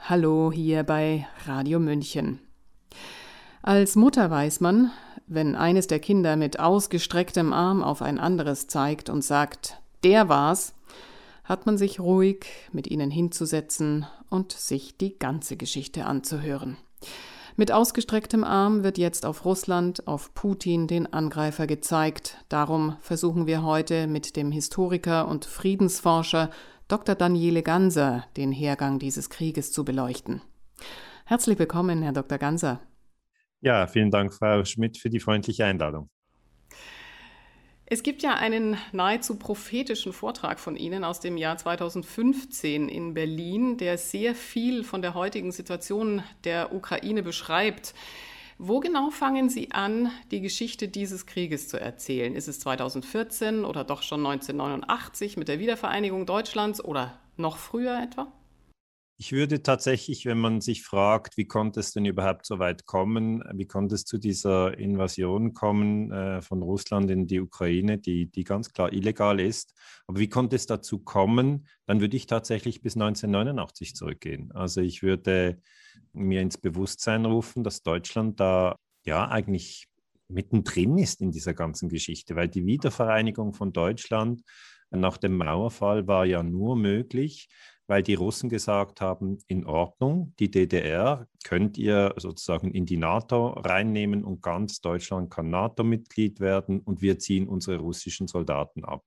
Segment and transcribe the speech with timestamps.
[0.00, 2.38] Hallo hier bei Radio München.
[3.62, 4.90] Als Mutter weiß man,
[5.26, 10.72] wenn eines der Kinder mit ausgestrecktem Arm auf ein anderes zeigt und sagt, der war's,
[11.44, 16.76] hat man sich ruhig mit ihnen hinzusetzen und sich die ganze Geschichte anzuhören.
[17.56, 22.36] Mit ausgestrecktem Arm wird jetzt auf Russland, auf Putin, den Angreifer gezeigt.
[22.48, 26.50] Darum versuchen wir heute mit dem Historiker und Friedensforscher
[26.88, 27.14] Dr.
[27.14, 30.40] Daniele Ganser den Hergang dieses Krieges zu beleuchten.
[31.26, 32.38] Herzlich willkommen, Herr Dr.
[32.38, 32.80] Ganser.
[33.60, 36.08] Ja, vielen Dank, Frau Schmidt, für die freundliche Einladung.
[37.84, 43.76] Es gibt ja einen nahezu prophetischen Vortrag von Ihnen aus dem Jahr 2015 in Berlin,
[43.76, 47.92] der sehr viel von der heutigen Situation der Ukraine beschreibt.
[48.60, 52.34] Wo genau fangen Sie an, die Geschichte dieses Krieges zu erzählen?
[52.34, 58.32] Ist es 2014 oder doch schon 1989 mit der Wiedervereinigung Deutschlands oder noch früher etwa?
[59.20, 63.42] Ich würde tatsächlich, wenn man sich fragt, wie konnte es denn überhaupt so weit kommen,
[63.52, 68.44] wie konnte es zu dieser Invasion kommen äh, von Russland in die Ukraine, die, die
[68.44, 69.74] ganz klar illegal ist,
[70.06, 74.52] aber wie konnte es dazu kommen, dann würde ich tatsächlich bis 1989 zurückgehen.
[74.52, 75.60] Also ich würde
[76.12, 79.88] mir ins Bewusstsein rufen, dass Deutschland da ja eigentlich
[80.28, 84.42] mittendrin ist in dieser ganzen Geschichte, weil die Wiedervereinigung von Deutschland
[84.90, 87.48] nach dem Mauerfall war ja nur möglich,
[87.88, 93.48] weil die Russen gesagt haben, in Ordnung, die DDR könnt ihr sozusagen in die NATO
[93.48, 99.04] reinnehmen und ganz Deutschland kann NATO-Mitglied werden und wir ziehen unsere russischen Soldaten ab.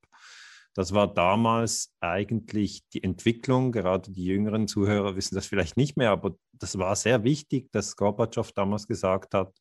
[0.73, 6.09] Das war damals eigentlich die Entwicklung, gerade die jüngeren Zuhörer wissen das vielleicht nicht mehr,
[6.11, 9.53] aber das war sehr wichtig, dass Gorbatschow damals gesagt hat,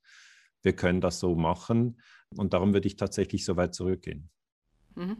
[0.62, 2.00] wir können das so machen.
[2.36, 4.30] Und darum würde ich tatsächlich so weit zurückgehen.
[4.94, 5.16] Mhm.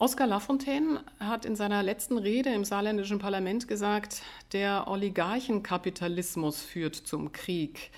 [0.00, 4.22] Oskar Lafontaine hat in seiner letzten Rede im saarländischen Parlament gesagt,
[4.54, 7.90] der Oligarchenkapitalismus führt zum Krieg.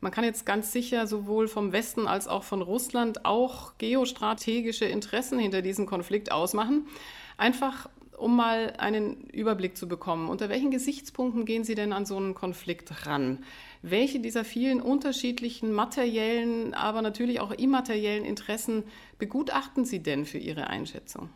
[0.00, 5.38] Man kann jetzt ganz sicher sowohl vom Westen als auch von Russland auch geostrategische Interessen
[5.38, 6.88] hinter diesem Konflikt ausmachen.
[7.36, 7.88] Einfach
[8.20, 12.34] um mal einen Überblick zu bekommen, unter welchen Gesichtspunkten gehen Sie denn an so einen
[12.34, 13.44] Konflikt ran?
[13.82, 18.84] Welche dieser vielen unterschiedlichen materiellen, aber natürlich auch immateriellen Interessen
[19.18, 21.30] begutachten Sie denn für Ihre Einschätzung?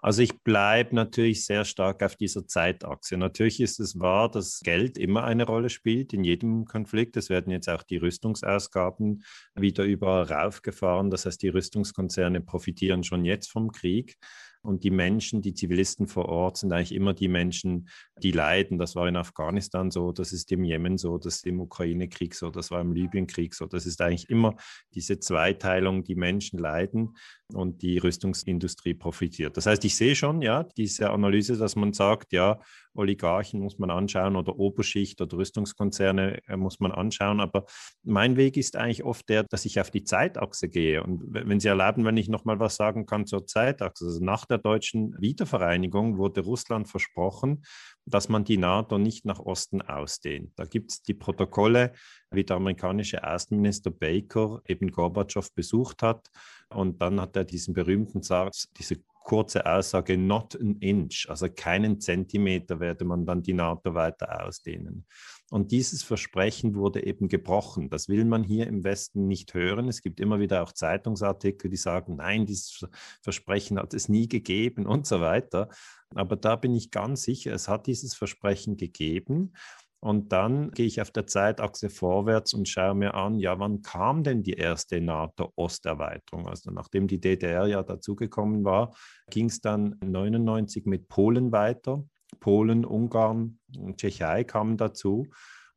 [0.00, 3.16] Also ich bleibe natürlich sehr stark auf dieser Zeitachse.
[3.16, 7.16] Natürlich ist es wahr, dass Geld immer eine Rolle spielt in jedem Konflikt.
[7.16, 9.24] Es werden jetzt auch die Rüstungsausgaben
[9.56, 11.10] wieder überall raufgefahren.
[11.10, 14.16] Das heißt, die Rüstungskonzerne profitieren schon jetzt vom Krieg.
[14.62, 17.88] Und die Menschen, die Zivilisten vor Ort sind eigentlich immer die Menschen,
[18.22, 18.78] die leiden.
[18.78, 22.50] Das war in Afghanistan so, das ist im Jemen so, das ist im Ukraine-Krieg so,
[22.50, 23.66] das war im Libyen-Krieg so.
[23.66, 24.56] Das ist eigentlich immer
[24.94, 27.14] diese Zweiteilung, die Menschen leiden
[27.54, 29.56] und die Rüstungsindustrie profitiert.
[29.56, 32.60] Das heißt, ich sehe schon, ja, diese Analyse, dass man sagt, ja,
[32.94, 37.40] Oligarchen muss man anschauen oder Oberschicht oder Rüstungskonzerne äh, muss man anschauen.
[37.40, 37.64] Aber
[38.02, 41.02] mein Weg ist eigentlich oft der, dass ich auf die Zeitachse gehe.
[41.02, 44.04] Und wenn Sie erlauben, wenn ich noch mal was sagen kann zur Zeitachse.
[44.04, 47.62] Also nach der deutschen Wiedervereinigung wurde Russland versprochen,
[48.04, 50.52] dass man die NATO nicht nach Osten ausdehnt.
[50.56, 51.92] Da gibt es die Protokolle,
[52.30, 56.28] wie der amerikanische Außenminister Baker eben Gorbatschow besucht hat.
[56.70, 58.96] Und dann hat er diesen berühmten Satz, diese
[59.28, 65.04] kurze Aussage, not an inch, also keinen Zentimeter werde man dann die NATO weiter ausdehnen.
[65.50, 67.90] Und dieses Versprechen wurde eben gebrochen.
[67.90, 69.88] Das will man hier im Westen nicht hören.
[69.88, 72.86] Es gibt immer wieder auch Zeitungsartikel, die sagen, nein, dieses
[73.22, 75.68] Versprechen hat es nie gegeben und so weiter.
[76.14, 79.52] Aber da bin ich ganz sicher, es hat dieses Versprechen gegeben.
[80.00, 84.22] Und dann gehe ich auf der Zeitachse vorwärts und schaue mir an, ja, wann kam
[84.22, 86.46] denn die erste NATO-Osterweiterung?
[86.46, 88.94] Also nachdem die DDR ja dazugekommen war,
[89.28, 92.04] ging es dann 99 mit Polen weiter.
[92.38, 95.26] Polen, Ungarn und Tschechei kamen dazu.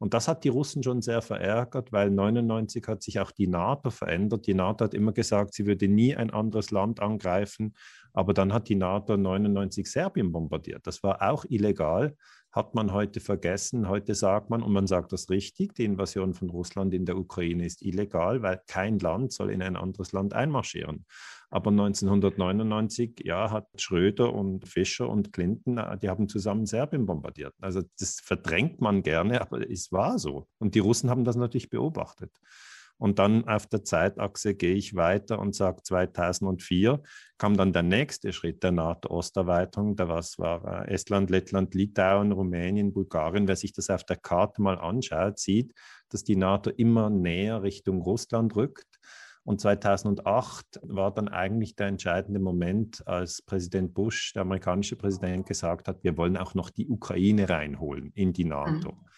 [0.02, 3.92] Und das hat die Russen schon sehr verärgert, weil 99 hat sich auch die NATO
[3.92, 4.48] verändert.
[4.48, 7.76] Die NATO hat immer gesagt, sie würde nie ein anderes Land angreifen.
[8.12, 10.88] Aber dann hat die NATO 99 Serbien bombardiert.
[10.88, 12.16] Das war auch illegal
[12.52, 13.88] hat man heute vergessen.
[13.88, 17.66] Heute sagt man, und man sagt das richtig, die Invasion von Russland in der Ukraine
[17.66, 21.06] ist illegal, weil kein Land soll in ein anderes Land einmarschieren.
[21.52, 27.54] Aber 1999, ja, hat Schröder und Fischer und Clinton, äh, die haben zusammen Serbien bombardiert.
[27.60, 30.48] Also das verdrängt man gerne, aber es war so.
[30.60, 32.32] Und die Russen haben das natürlich beobachtet.
[33.02, 37.02] Und dann auf der Zeitachse gehe ich weiter und sage 2004
[37.40, 39.96] kam dann der nächste Schritt der NATO-Osterweiterung.
[39.96, 43.48] Da was war äh, Estland, Lettland, Litauen, Rumänien, Bulgarien.
[43.48, 45.74] Wer sich das auf der Karte mal anschaut, sieht,
[46.10, 48.91] dass die NATO immer näher Richtung Russland rückt.
[49.44, 55.88] Und 2008 war dann eigentlich der entscheidende Moment, als Präsident Bush, der amerikanische Präsident, gesagt
[55.88, 58.92] hat, wir wollen auch noch die Ukraine reinholen in die NATO.
[58.92, 59.11] Mhm.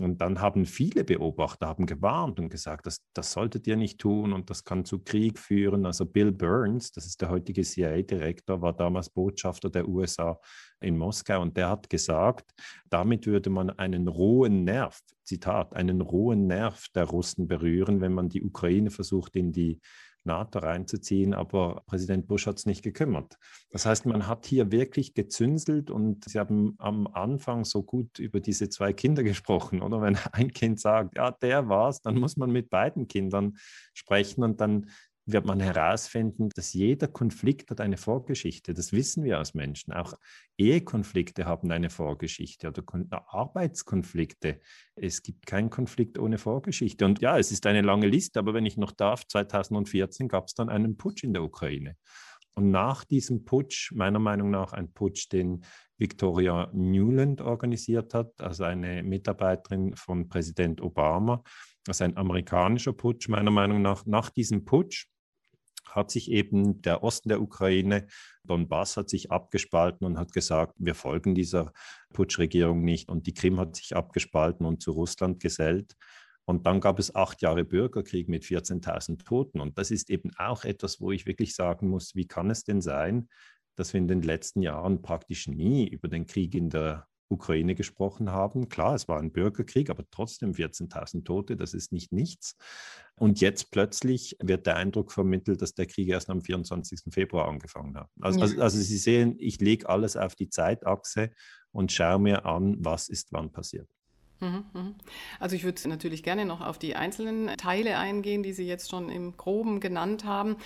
[0.00, 4.32] Und dann haben viele Beobachter haben gewarnt und gesagt, das, das solltet ihr nicht tun
[4.32, 5.86] und das kann zu Krieg führen.
[5.86, 10.38] Also Bill Burns, das ist der heutige CIA-Direktor, war damals Botschafter der USA
[10.80, 12.52] in Moskau und der hat gesagt,
[12.88, 18.28] damit würde man einen rohen Nerv, Zitat, einen rohen Nerv der Russen berühren, wenn man
[18.28, 19.80] die Ukraine versucht, in die
[20.28, 23.36] NATO reinzuziehen, aber Präsident Bush hat es nicht gekümmert.
[23.70, 28.40] Das heißt, man hat hier wirklich gezünselt und Sie haben am Anfang so gut über
[28.40, 30.00] diese zwei Kinder gesprochen, oder?
[30.00, 33.56] Wenn ein Kind sagt, ja, der war's, dann muss man mit beiden Kindern
[33.92, 34.90] sprechen und dann
[35.30, 38.72] wird man herausfinden, dass jeder Konflikt hat eine Vorgeschichte.
[38.72, 39.92] Das wissen wir als Menschen.
[39.92, 40.14] Auch
[40.56, 42.82] Ehekonflikte haben eine Vorgeschichte oder
[43.28, 44.60] Arbeitskonflikte.
[44.96, 47.04] Es gibt keinen Konflikt ohne Vorgeschichte.
[47.04, 50.54] Und ja, es ist eine lange Liste, aber wenn ich noch darf, 2014 gab es
[50.54, 51.96] dann einen Putsch in der Ukraine.
[52.54, 55.64] Und nach diesem Putsch, meiner Meinung nach ein Putsch, den
[55.98, 61.42] Victoria Newland organisiert hat, also eine Mitarbeiterin von Präsident Obama,
[61.86, 65.06] also ein amerikanischer Putsch, meiner Meinung nach, nach diesem Putsch
[65.94, 68.06] hat sich eben der Osten der Ukraine,
[68.44, 71.72] Donbass, hat sich abgespalten und hat gesagt, wir folgen dieser
[72.12, 73.08] Putschregierung nicht.
[73.08, 75.94] Und die Krim hat sich abgespalten und zu Russland gesellt.
[76.44, 79.60] Und dann gab es acht Jahre Bürgerkrieg mit 14.000 Toten.
[79.60, 82.80] Und das ist eben auch etwas, wo ich wirklich sagen muss, wie kann es denn
[82.80, 83.28] sein,
[83.76, 88.30] dass wir in den letzten Jahren praktisch nie über den Krieg in der Ukraine gesprochen
[88.30, 88.68] haben.
[88.68, 92.56] Klar, es war ein Bürgerkrieg, aber trotzdem 14.000 Tote, das ist nicht nichts.
[93.16, 97.12] Und jetzt plötzlich wird der Eindruck vermittelt, dass der Krieg erst am 24.
[97.12, 98.08] Februar angefangen hat.
[98.20, 98.44] Also, ja.
[98.44, 101.30] also, also Sie sehen, ich lege alles auf die Zeitachse
[101.72, 103.88] und schaue mir an, was ist wann passiert.
[105.40, 109.08] Also ich würde natürlich gerne noch auf die einzelnen Teile eingehen, die Sie jetzt schon
[109.08, 110.56] im groben genannt haben.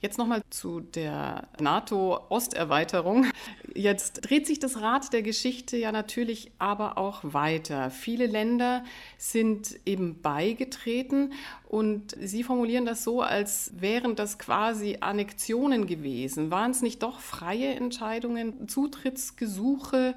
[0.00, 3.26] Jetzt nochmal zu der NATO-Osterweiterung.
[3.74, 7.90] Jetzt dreht sich das Rad der Geschichte ja natürlich aber auch weiter.
[7.90, 8.82] Viele Länder
[9.18, 11.34] sind eben beigetreten
[11.68, 16.50] und Sie formulieren das so, als wären das quasi Annexionen gewesen.
[16.50, 20.14] Waren es nicht doch freie Entscheidungen, Zutrittsgesuche?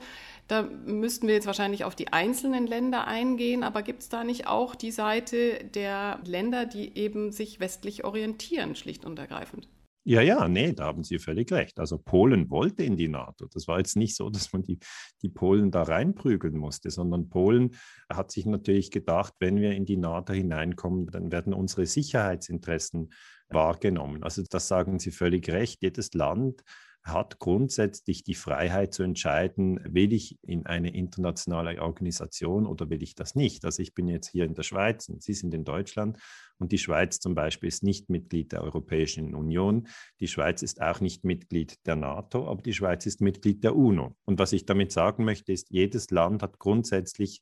[0.48, 4.48] Da müssten wir jetzt wahrscheinlich auf die einzelnen Länder eingehen, aber gibt es da nicht
[4.48, 9.68] auch die Seite der Länder, die eben sich westlich orientieren, schlicht und ergreifend?
[10.06, 11.80] Ja, ja, nee, da haben Sie völlig recht.
[11.80, 13.48] Also Polen wollte in die NATO.
[13.48, 14.80] Das war jetzt nicht so, dass man die,
[15.22, 17.78] die Polen da reinprügeln musste, sondern Polen
[18.12, 23.14] hat sich natürlich gedacht, wenn wir in die NATO hineinkommen, dann werden unsere Sicherheitsinteressen
[23.48, 24.24] wahrgenommen.
[24.24, 25.82] Also das sagen Sie völlig recht.
[25.82, 26.64] Jedes Land
[27.04, 33.14] hat grundsätzlich die Freiheit zu entscheiden, will ich in eine internationale Organisation oder will ich
[33.14, 33.66] das nicht.
[33.66, 36.18] Also ich bin jetzt hier in der Schweiz und Sie sind in Deutschland
[36.60, 39.88] und die Schweiz zum Beispiel ist nicht Mitglied der Europäischen Union.
[40.22, 44.16] Die Schweiz ist auch nicht Mitglied der NATO, aber die Schweiz ist Mitglied der UNO.
[44.24, 47.42] Und was ich damit sagen möchte, ist, jedes Land hat grundsätzlich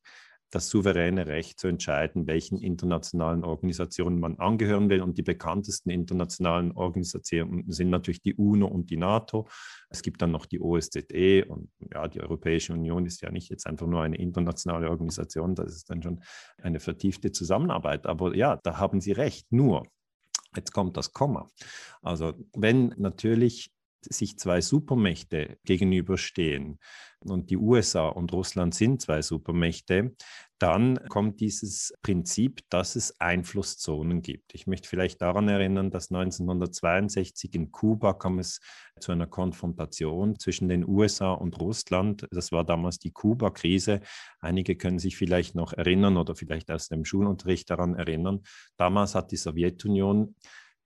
[0.52, 5.02] das souveräne Recht zu entscheiden, welchen internationalen Organisationen man angehören will.
[5.02, 9.48] Und die bekanntesten internationalen Organisationen sind natürlich die UNO und die NATO.
[9.90, 13.66] Es gibt dann noch die OSZE und ja, die Europäische Union ist ja nicht jetzt
[13.66, 16.22] einfach nur eine internationale Organisation, das ist dann schon
[16.62, 18.06] eine vertiefte Zusammenarbeit.
[18.06, 19.52] Aber ja, da haben Sie recht.
[19.52, 19.88] Nur,
[20.56, 21.50] jetzt kommt das Komma.
[22.02, 23.72] Also wenn natürlich
[24.06, 26.80] sich zwei Supermächte gegenüberstehen
[27.26, 30.16] und die USA und Russland sind zwei Supermächte,
[30.58, 34.54] dann kommt dieses Prinzip, dass es Einflusszonen gibt.
[34.54, 38.60] Ich möchte vielleicht daran erinnern, dass 1962 in Kuba kam es
[39.00, 42.28] zu einer Konfrontation zwischen den USA und Russland.
[42.32, 44.02] Das war damals die Kuba-Krise.
[44.40, 48.42] Einige können sich vielleicht noch erinnern oder vielleicht aus dem Schulunterricht daran erinnern.
[48.78, 50.36] Damals hat die Sowjetunion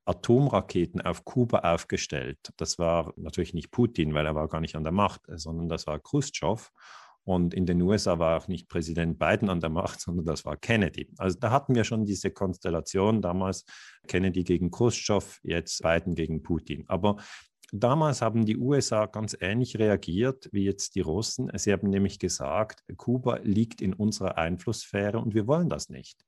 [0.06, 2.52] Atomraketen auf Kuba aufgestellt.
[2.58, 5.88] Das war natürlich nicht Putin, weil er war gar nicht an der Macht, sondern das
[5.88, 6.70] war Khrushchev.
[7.24, 10.58] Und in den USA war auch nicht Präsident Biden an der Macht, sondern das war
[10.58, 11.10] Kennedy.
[11.18, 13.66] Also da hatten wir schon diese Konstellation damals
[14.08, 16.86] Kennedy gegen Khrushchev, jetzt Biden gegen Putin.
[16.88, 17.18] Aber
[17.72, 21.52] Damals haben die USA ganz ähnlich reagiert wie jetzt die Russen.
[21.56, 26.24] Sie haben nämlich gesagt, Kuba liegt in unserer Einflusssphäre und wir wollen das nicht.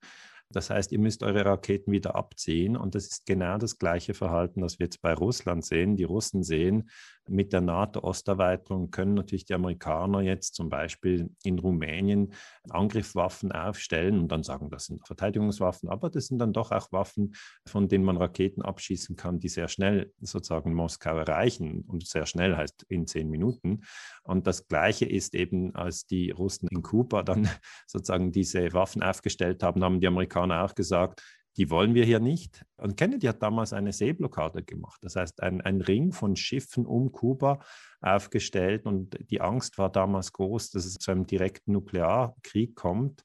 [0.50, 2.77] Das heißt, ihr müsst eure Raketen wieder abziehen.
[2.77, 5.98] Und das ist genau das gleiche Verhalten, das wir jetzt bei Russland sehen.
[5.98, 6.89] Die Russen sehen,
[7.30, 12.34] mit der NATO-Osterweiterung können natürlich die Amerikaner jetzt zum Beispiel in Rumänien
[12.70, 17.36] Angriffswaffen aufstellen und dann sagen, das sind Verteidigungswaffen, aber das sind dann doch auch Waffen,
[17.66, 21.84] von denen man Raketen abschießen kann, die sehr schnell sozusagen Moskau erreichen.
[21.88, 23.82] Und sehr schnell heißt in zehn Minuten.
[24.24, 27.50] Und das Gleiche ist eben, als die Russen in Kuba dann
[27.88, 31.24] sozusagen diese Waffen aufgestellt haben, haben die Amerikaner auch gesagt,
[31.58, 32.63] die wollen wir hier nicht.
[32.77, 37.12] Und Kennedy hat damals eine Seeblockade gemacht, das heißt ein, ein Ring von Schiffen um
[37.12, 37.60] Kuba
[38.01, 43.24] aufgestellt und die Angst war damals groß, dass es zu einem direkten Nuklearkrieg kommt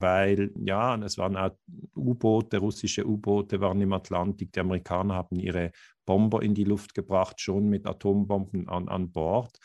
[0.00, 1.50] weil ja, es waren auch
[1.94, 5.72] U-Boote, russische U-Boote waren im Atlantik, die Amerikaner haben ihre
[6.06, 9.58] Bomber in die Luft gebracht, schon mit Atombomben an, an Bord.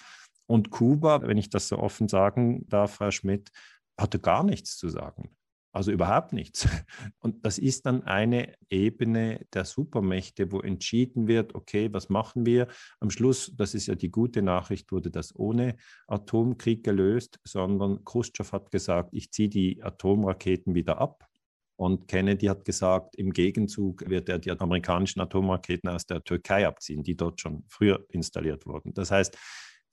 [0.46, 3.50] Und Kuba, wenn ich das so offen sagen darf, Frau Schmidt,
[3.98, 5.36] hatte gar nichts zu sagen.
[5.76, 6.70] Also überhaupt nichts.
[7.20, 12.70] Und das ist dann eine Ebene der Supermächte, wo entschieden wird, okay, was machen wir?
[13.02, 15.76] Am Schluss, das ist ja die gute Nachricht, wurde das ohne
[16.08, 21.28] Atomkrieg gelöst, sondern Khrushchev hat gesagt, ich ziehe die Atomraketen wieder ab.
[21.76, 27.04] Und Kennedy hat gesagt, im Gegenzug wird er die amerikanischen Atomraketen aus der Türkei abziehen,
[27.04, 28.94] die dort schon früher installiert wurden.
[28.94, 29.38] Das heißt,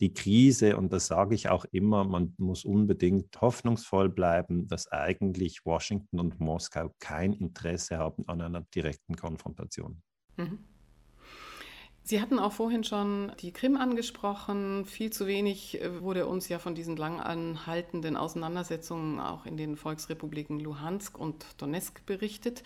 [0.02, 5.64] die Krise, und das sage ich auch immer, man muss unbedingt hoffnungsvoll bleiben, dass eigentlich
[5.64, 10.02] Washington und Moskau kein Interesse haben an einer direkten Konfrontation.
[10.36, 10.58] Mhm.
[12.02, 14.86] Sie hatten auch vorhin schon die Krim angesprochen.
[14.86, 19.76] Viel zu wenig äh, wurde uns ja von diesen lang anhaltenden Auseinandersetzungen auch in den
[19.76, 22.64] Volksrepubliken Luhansk und Donetsk berichtet.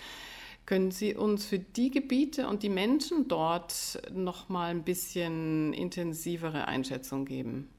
[0.66, 6.66] Können Sie uns für die Gebiete und die Menschen dort noch mal ein bisschen intensivere
[6.66, 7.70] Einschätzung geben?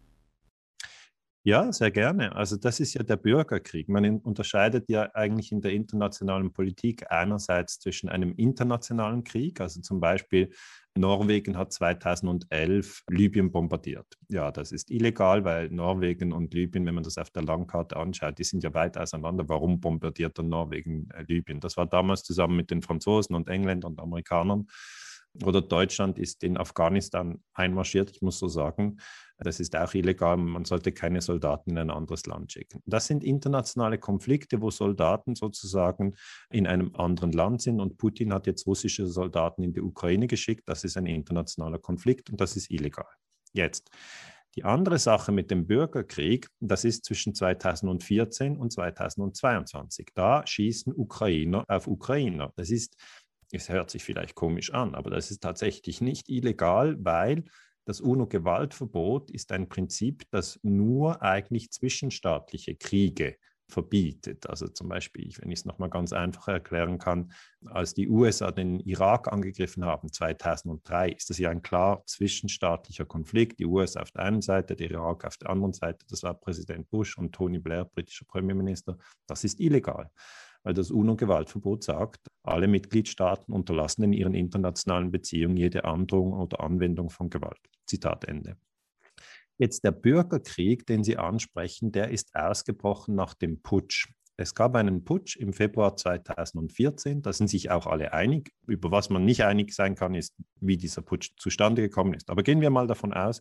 [1.44, 2.36] Ja, sehr gerne.
[2.36, 3.88] Also das ist ja der Bürgerkrieg.
[3.88, 10.02] Man unterscheidet ja eigentlich in der internationalen Politik einerseits zwischen einem internationalen Krieg, also zum
[10.02, 10.52] Beispiel
[10.98, 14.18] Norwegen hat 2011 Libyen bombardiert.
[14.30, 18.38] Ja, das ist illegal, weil Norwegen und Libyen, wenn man das auf der Landkarte anschaut,
[18.38, 19.48] die sind ja weit auseinander.
[19.48, 21.60] Warum bombardiert dann Norwegen äh, Libyen?
[21.60, 24.68] Das war damals zusammen mit den Franzosen und Engländern und Amerikanern
[25.46, 28.98] oder Deutschland ist in Afghanistan einmarschiert, ich muss so sagen.
[29.40, 30.36] Das ist auch illegal.
[30.38, 32.82] Man sollte keine Soldaten in ein anderes Land schicken.
[32.86, 36.16] Das sind internationale Konflikte, wo Soldaten sozusagen
[36.50, 37.80] in einem anderen Land sind.
[37.80, 40.68] Und Putin hat jetzt russische Soldaten in die Ukraine geschickt.
[40.68, 43.06] Das ist ein internationaler Konflikt und das ist illegal.
[43.54, 43.92] Jetzt.
[44.56, 50.08] Die andere Sache mit dem Bürgerkrieg, das ist zwischen 2014 und 2022.
[50.16, 52.54] Da schießen Ukrainer auf Ukrainer.
[52.56, 52.96] Das ist
[53.52, 57.46] es hört sich vielleicht komisch an, aber das ist tatsächlich nicht illegal, weil
[57.86, 63.38] das UNO-Gewaltverbot ist ein Prinzip, das nur eigentlich zwischenstaatliche Kriege
[63.70, 64.50] verbietet.
[64.50, 67.32] Also zum Beispiel, wenn ich es nochmal ganz einfach erklären kann,
[67.66, 73.60] als die USA den Irak angegriffen haben 2003, ist das ja ein klar zwischenstaatlicher Konflikt.
[73.60, 76.06] Die USA auf der einen Seite, der Irak auf der anderen Seite.
[76.10, 78.98] Das war Präsident Bush und Tony Blair, britischer Premierminister.
[79.28, 80.12] Das ist illegal
[80.68, 87.10] weil das UNO-Gewaltverbot sagt, alle Mitgliedstaaten unterlassen in ihren internationalen Beziehungen jede Androhung oder Anwendung
[87.10, 87.62] von Gewalt.
[87.86, 88.58] Zitat Ende.
[89.58, 94.10] Jetzt der Bürgerkrieg, den Sie ansprechen, der ist ausgebrochen nach dem Putsch.
[94.36, 98.52] Es gab einen Putsch im Februar 2014, da sind sich auch alle einig.
[98.68, 102.30] Über was man nicht einig sein kann, ist, wie dieser Putsch zustande gekommen ist.
[102.30, 103.40] Aber gehen wir mal davon aus,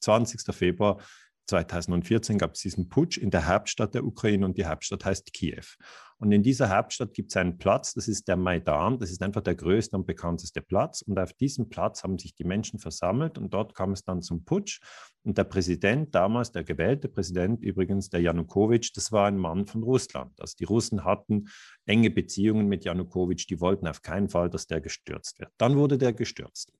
[0.00, 0.52] 20.
[0.52, 1.00] Februar
[1.46, 5.64] 2014 gab es diesen Putsch in der Hauptstadt der Ukraine und die Hauptstadt heißt Kiew.
[6.22, 9.40] Und in dieser Hauptstadt gibt es einen Platz, das ist der Maidan, das ist einfach
[9.40, 11.02] der größte und bekannteste Platz.
[11.02, 14.44] Und auf diesem Platz haben sich die Menschen versammelt und dort kam es dann zum
[14.44, 14.80] Putsch.
[15.24, 19.82] Und der Präsident damals, der gewählte Präsident übrigens, der Janukowitsch, das war ein Mann von
[19.82, 20.40] Russland.
[20.40, 21.48] Also die Russen hatten
[21.86, 25.50] enge Beziehungen mit Janukowitsch, die wollten auf keinen Fall, dass der gestürzt wird.
[25.58, 26.72] Dann wurde der gestürzt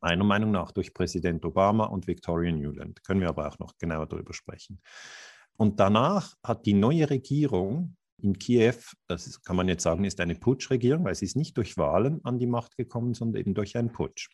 [0.00, 3.02] meiner Meinung nach durch Präsident Obama und Victoria Newland.
[3.04, 4.80] Können wir aber auch noch genauer darüber sprechen.
[5.56, 8.74] Und danach hat die neue Regierung in Kiew,
[9.06, 12.38] das kann man jetzt sagen, ist eine Putschregierung, weil sie ist nicht durch Wahlen an
[12.38, 14.28] die Macht gekommen, sondern eben durch einen Putsch.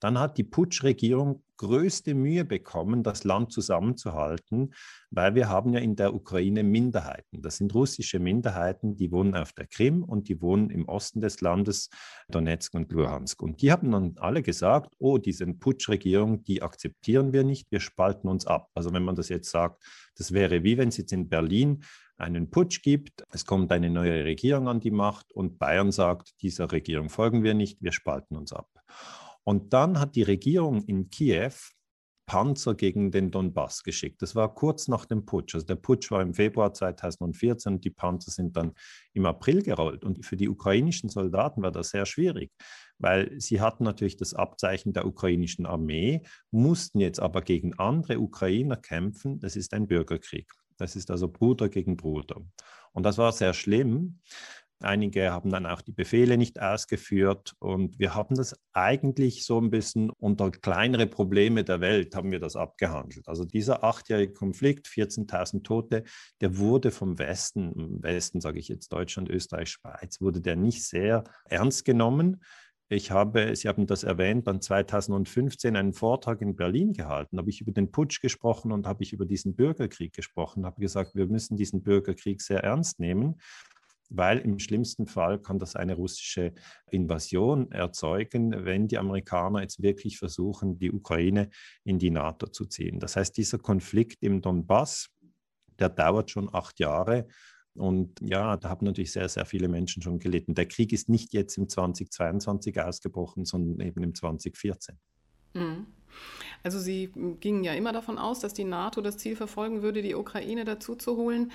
[0.00, 4.74] Dann hat die Putschregierung größte Mühe bekommen, das Land zusammenzuhalten,
[5.10, 7.42] weil wir haben ja in der Ukraine Minderheiten.
[7.42, 11.40] Das sind russische Minderheiten, die wohnen auf der Krim und die wohnen im Osten des
[11.40, 11.90] Landes,
[12.28, 13.40] Donetsk und Luhansk.
[13.42, 18.28] Und die haben dann alle gesagt, oh, diese Putschregierung, die akzeptieren wir nicht, wir spalten
[18.28, 18.70] uns ab.
[18.74, 19.84] Also wenn man das jetzt sagt,
[20.16, 21.84] das wäre wie wenn es jetzt in Berlin
[22.16, 26.70] einen Putsch gibt, es kommt eine neue Regierung an die Macht und Bayern sagt, dieser
[26.70, 28.68] Regierung folgen wir nicht, wir spalten uns ab.
[29.42, 31.52] Und dann hat die Regierung in Kiew
[32.26, 34.22] Panzer gegen den Donbass geschickt.
[34.22, 35.54] Das war kurz nach dem Putsch.
[35.54, 38.72] Also der Putsch war im Februar 2014 und die Panzer sind dann
[39.12, 40.04] im April gerollt.
[40.04, 42.50] Und für die ukrainischen Soldaten war das sehr schwierig,
[42.98, 48.76] weil sie hatten natürlich das Abzeichen der ukrainischen Armee, mussten jetzt aber gegen andere Ukrainer
[48.76, 49.38] kämpfen.
[49.40, 50.50] Das ist ein Bürgerkrieg.
[50.76, 52.40] Das ist also Bruder gegen Bruder.
[52.92, 54.20] Und das war sehr schlimm,
[54.84, 59.70] Einige haben dann auch die Befehle nicht ausgeführt und wir haben das eigentlich so ein
[59.70, 63.26] bisschen unter kleinere Probleme der Welt haben wir das abgehandelt.
[63.28, 66.04] Also dieser achtjährige Konflikt, 14.000 Tote,
[66.40, 71.24] der wurde vom Westen, Westen sage ich jetzt Deutschland, Österreich, Schweiz, wurde der nicht sehr
[71.46, 72.42] ernst genommen.
[72.88, 77.60] Ich habe, Sie haben das erwähnt, dann 2015 einen Vortrag in Berlin gehalten, habe ich
[77.60, 81.56] über den Putsch gesprochen und habe ich über diesen Bürgerkrieg gesprochen, habe gesagt, wir müssen
[81.56, 83.36] diesen Bürgerkrieg sehr ernst nehmen
[84.10, 86.52] weil im schlimmsten Fall kann das eine russische
[86.90, 91.50] Invasion erzeugen, wenn die Amerikaner jetzt wirklich versuchen, die Ukraine
[91.84, 93.00] in die NATO zu ziehen.
[93.00, 95.10] Das heißt, dieser Konflikt im Donbass,
[95.78, 97.26] der dauert schon acht Jahre.
[97.76, 100.54] Und ja, da haben natürlich sehr, sehr viele Menschen schon gelitten.
[100.54, 104.96] Der Krieg ist nicht jetzt im 2022 ausgebrochen, sondern eben im 2014.
[105.54, 105.86] Mhm.
[106.62, 110.14] Also Sie gingen ja immer davon aus, dass die NATO das Ziel verfolgen würde, die
[110.14, 111.50] Ukraine dazu zu holen.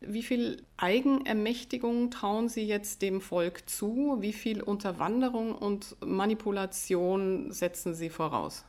[0.00, 4.18] Wie viel Eigenermächtigung trauen Sie jetzt dem Volk zu?
[4.20, 8.64] Wie viel Unterwanderung und Manipulation setzen Sie voraus?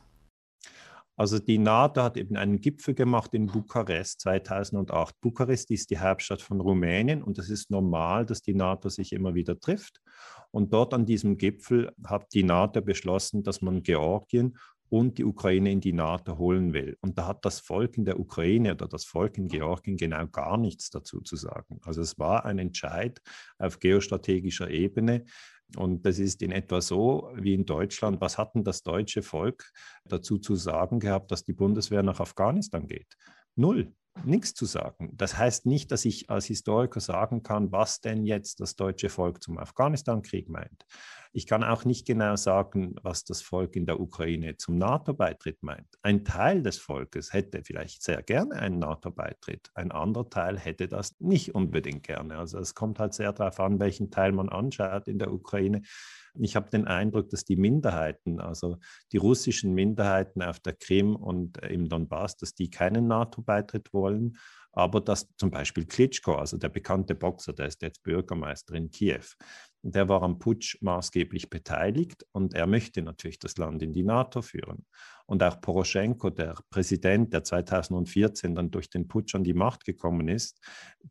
[1.22, 5.20] Also die NATO hat eben einen Gipfel gemacht in Bukarest 2008.
[5.20, 9.32] Bukarest ist die Hauptstadt von Rumänien und es ist normal, dass die NATO sich immer
[9.32, 10.00] wieder trifft.
[10.50, 15.70] Und dort an diesem Gipfel hat die NATO beschlossen, dass man Georgien und die Ukraine
[15.70, 16.98] in die NATO holen will.
[17.02, 20.56] Und da hat das Volk in der Ukraine oder das Volk in Georgien genau gar
[20.56, 21.78] nichts dazu zu sagen.
[21.84, 23.22] Also es war ein Entscheid
[23.58, 25.24] auf geostrategischer Ebene.
[25.76, 28.20] Und das ist in etwa so wie in Deutschland.
[28.20, 29.72] Was hat denn das deutsche Volk
[30.04, 33.16] dazu zu sagen gehabt, dass die Bundeswehr nach Afghanistan geht?
[33.56, 33.92] Null
[34.24, 35.10] nichts zu sagen.
[35.14, 39.42] Das heißt nicht, dass ich als Historiker sagen kann, was denn jetzt das deutsche Volk
[39.42, 40.84] zum Afghanistan-Krieg meint.
[41.34, 45.88] Ich kann auch nicht genau sagen, was das Volk in der Ukraine zum NATO-Beitritt meint.
[46.02, 51.18] Ein Teil des Volkes hätte vielleicht sehr gerne einen NATO-Beitritt, ein anderer Teil hätte das
[51.20, 52.36] nicht unbedingt gerne.
[52.36, 55.80] Also es kommt halt sehr darauf an, welchen Teil man anschaut in der Ukraine.
[56.34, 58.76] Ich habe den Eindruck, dass die Minderheiten, also
[59.12, 64.36] die russischen Minderheiten auf der Krim und im Donbass, dass die keinen NATO-Beitritt wollen,
[64.72, 69.24] aber dass zum Beispiel Klitschko, also der bekannte Boxer, der ist jetzt Bürgermeister in Kiew,
[69.82, 74.40] der war am Putsch maßgeblich beteiligt und er möchte natürlich das Land in die NATO
[74.40, 74.86] führen.
[75.26, 80.28] Und auch Poroschenko, der Präsident, der 2014 dann durch den Putsch an die Macht gekommen
[80.28, 80.60] ist,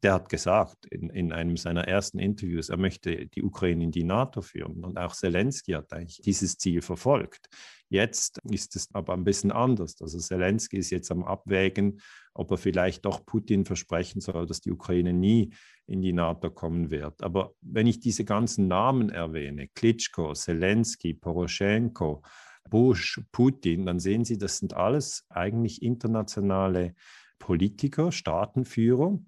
[0.03, 4.03] der hat gesagt in, in einem seiner ersten Interviews, er möchte die Ukraine in die
[4.03, 4.83] NATO führen.
[4.83, 7.47] Und auch Zelensky hat eigentlich dieses Ziel verfolgt.
[7.89, 10.01] Jetzt ist es aber ein bisschen anders.
[10.01, 11.99] Also Zelensky ist jetzt am Abwägen,
[12.33, 15.53] ob er vielleicht doch Putin versprechen soll, dass die Ukraine nie
[15.85, 17.21] in die NATO kommen wird.
[17.23, 22.21] Aber wenn ich diese ganzen Namen erwähne, Klitschko, Zelensky, Poroschenko,
[22.69, 26.95] Bush, Putin, dann sehen Sie, das sind alles eigentlich internationale
[27.39, 29.19] Politiker, Staatenführer.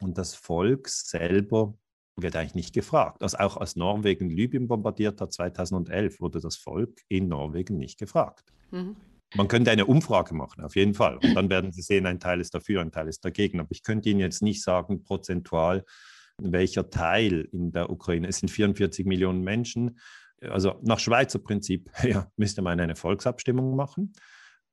[0.00, 1.78] Und das Volk selber
[2.16, 3.22] wird eigentlich nicht gefragt.
[3.22, 8.52] Also auch als Norwegen Libyen bombardiert hat 2011, wurde das Volk in Norwegen nicht gefragt.
[8.70, 8.96] Mhm.
[9.34, 11.16] Man könnte eine Umfrage machen, auf jeden Fall.
[11.16, 13.60] Und dann werden Sie sehen, ein Teil ist dafür, ein Teil ist dagegen.
[13.60, 15.84] Aber ich könnte Ihnen jetzt nicht sagen, prozentual,
[16.38, 18.28] welcher Teil in der Ukraine.
[18.28, 19.98] Es sind 44 Millionen Menschen.
[20.40, 24.12] Also nach Schweizer Prinzip ja, müsste man eine Volksabstimmung machen.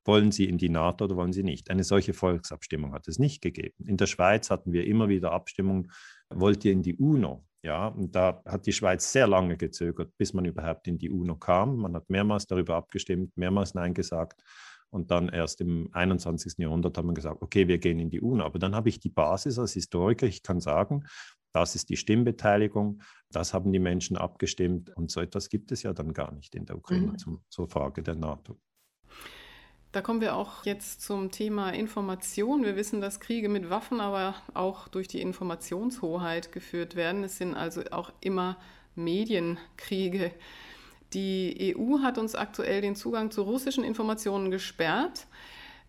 [0.04, 1.70] Wollen Sie in die NATO oder wollen Sie nicht?
[1.70, 3.86] Eine solche Volksabstimmung hat es nicht gegeben.
[3.86, 5.92] In der Schweiz hatten wir immer wieder Abstimmungen,
[6.30, 7.46] wollt ihr in die UNO?
[7.64, 11.36] Ja, und da hat die Schweiz sehr lange gezögert, bis man überhaupt in die UNO
[11.36, 11.78] kam.
[11.78, 14.42] Man hat mehrmals darüber abgestimmt, mehrmals Nein gesagt.
[14.90, 16.58] Und dann erst im 21.
[16.58, 18.44] Jahrhundert hat man gesagt, okay, wir gehen in die UNO.
[18.44, 20.26] Aber dann habe ich die Basis als Historiker.
[20.26, 21.06] Ich kann sagen,
[21.54, 24.90] das ist die Stimmbeteiligung, das haben die Menschen abgestimmt.
[24.96, 27.40] Und so etwas gibt es ja dann gar nicht in der Ukraine mhm.
[27.50, 28.58] zur Frage der NATO.
[29.92, 32.64] Da kommen wir auch jetzt zum Thema Information.
[32.64, 37.26] Wir wissen, dass Kriege mit Waffen aber auch durch die Informationshoheit geführt werden.
[37.26, 38.58] Es sind also auch immer
[38.96, 40.32] Medienkriege.
[41.14, 45.28] Die EU hat uns aktuell den Zugang zu russischen Informationen gesperrt.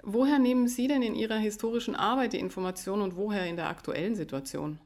[0.03, 4.17] Woher nehmen Sie denn in Ihrer historischen Arbeit die Informationen und woher in der aktuellen
[4.17, 4.81] Situation?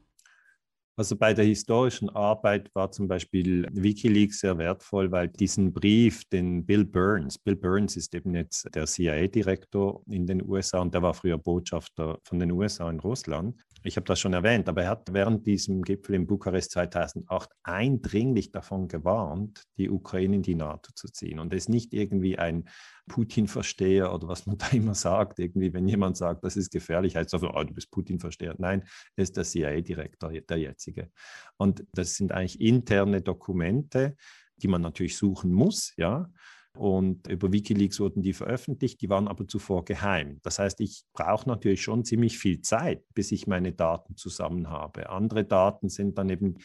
[0.99, 6.65] Also bei der historischen Arbeit war zum Beispiel Wikileaks sehr wertvoll, weil diesen Brief, den
[6.65, 11.13] Bill Burns, Bill Burns ist eben jetzt der CIA-Direktor in den USA und der war
[11.13, 13.55] früher Botschafter von den USA in Russland.
[13.87, 18.51] Ich habe das schon erwähnt, aber er hat während diesem Gipfel in Bukarest 2008 eindringlich
[18.51, 21.39] davon gewarnt, die Ukraine in die NATO zu ziehen.
[21.39, 22.67] Und er ist nicht irgendwie ein
[23.07, 27.33] Putin-Versteher oder was man da immer sagt, irgendwie, wenn jemand sagt, das ist gefährlich, heißt
[27.33, 28.55] es so, oh, du bist Putin-Versteher.
[28.57, 28.83] Nein,
[29.15, 31.09] er ist der CIA-Direktor, der jetzige.
[31.55, 34.17] Und das sind eigentlich interne Dokumente,
[34.57, 36.29] die man natürlich suchen muss, ja.
[36.77, 40.39] Und über Wikileaks wurden die veröffentlicht, die waren aber zuvor geheim.
[40.43, 45.09] Das heißt, ich brauche natürlich schon ziemlich viel Zeit, bis ich meine Daten zusammen habe.
[45.09, 46.57] Andere Daten sind dann eben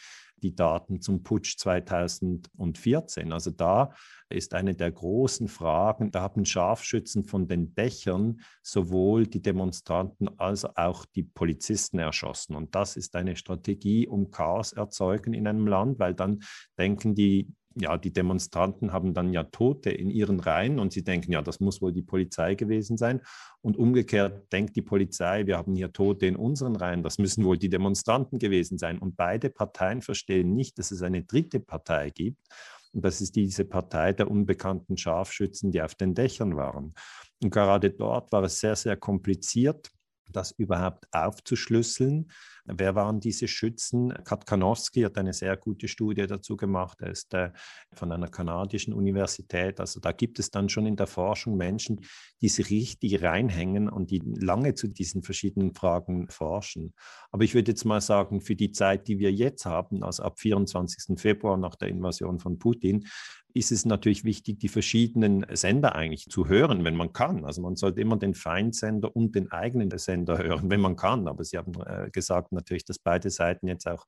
[0.42, 3.32] die Daten zum Putsch 2014.
[3.32, 3.94] Also da
[4.28, 10.64] ist eine der großen Fragen, da haben Scharfschützen von den Dächern sowohl die Demonstranten als
[10.64, 12.56] auch die Polizisten erschossen.
[12.56, 16.40] Und das ist eine Strategie, um Chaos erzeugen in einem Land, weil dann
[16.78, 21.32] denken die ja, die Demonstranten haben dann ja Tote in ihren Reihen und sie denken,
[21.32, 23.20] ja, das muss wohl die Polizei gewesen sein.
[23.60, 27.58] Und umgekehrt denkt die Polizei, wir haben hier Tote in unseren Reihen, das müssen wohl
[27.58, 28.98] die Demonstranten gewesen sein.
[28.98, 32.48] Und beide Parteien verstehen nicht, dass es eine dritte Partei gibt.
[32.92, 36.94] Und das ist diese Partei der unbekannten Scharfschützen, die auf den Dächern waren.
[37.42, 39.90] Und gerade dort war es sehr, sehr kompliziert,
[40.30, 42.30] das überhaupt aufzuschlüsseln.
[42.64, 44.14] Wer waren diese Schützen?
[44.24, 46.98] Katkanowski hat eine sehr gute Studie dazu gemacht.
[47.00, 47.50] Er ist äh,
[47.92, 49.80] von einer kanadischen Universität.
[49.80, 52.00] Also da gibt es dann schon in der Forschung Menschen,
[52.40, 56.94] die sich richtig reinhängen und die lange zu diesen verschiedenen Fragen forschen.
[57.32, 60.38] Aber ich würde jetzt mal sagen, für die Zeit, die wir jetzt haben, also ab
[60.38, 61.18] 24.
[61.20, 63.06] Februar nach der Invasion von Putin,
[63.54, 67.44] ist es natürlich wichtig, die verschiedenen Sender eigentlich zu hören, wenn man kann.
[67.44, 71.28] Also man sollte immer den Feindsender und den eigenen Sender hören, wenn man kann.
[71.28, 74.06] Aber Sie haben äh, gesagt natürlich, dass beide Seiten jetzt auch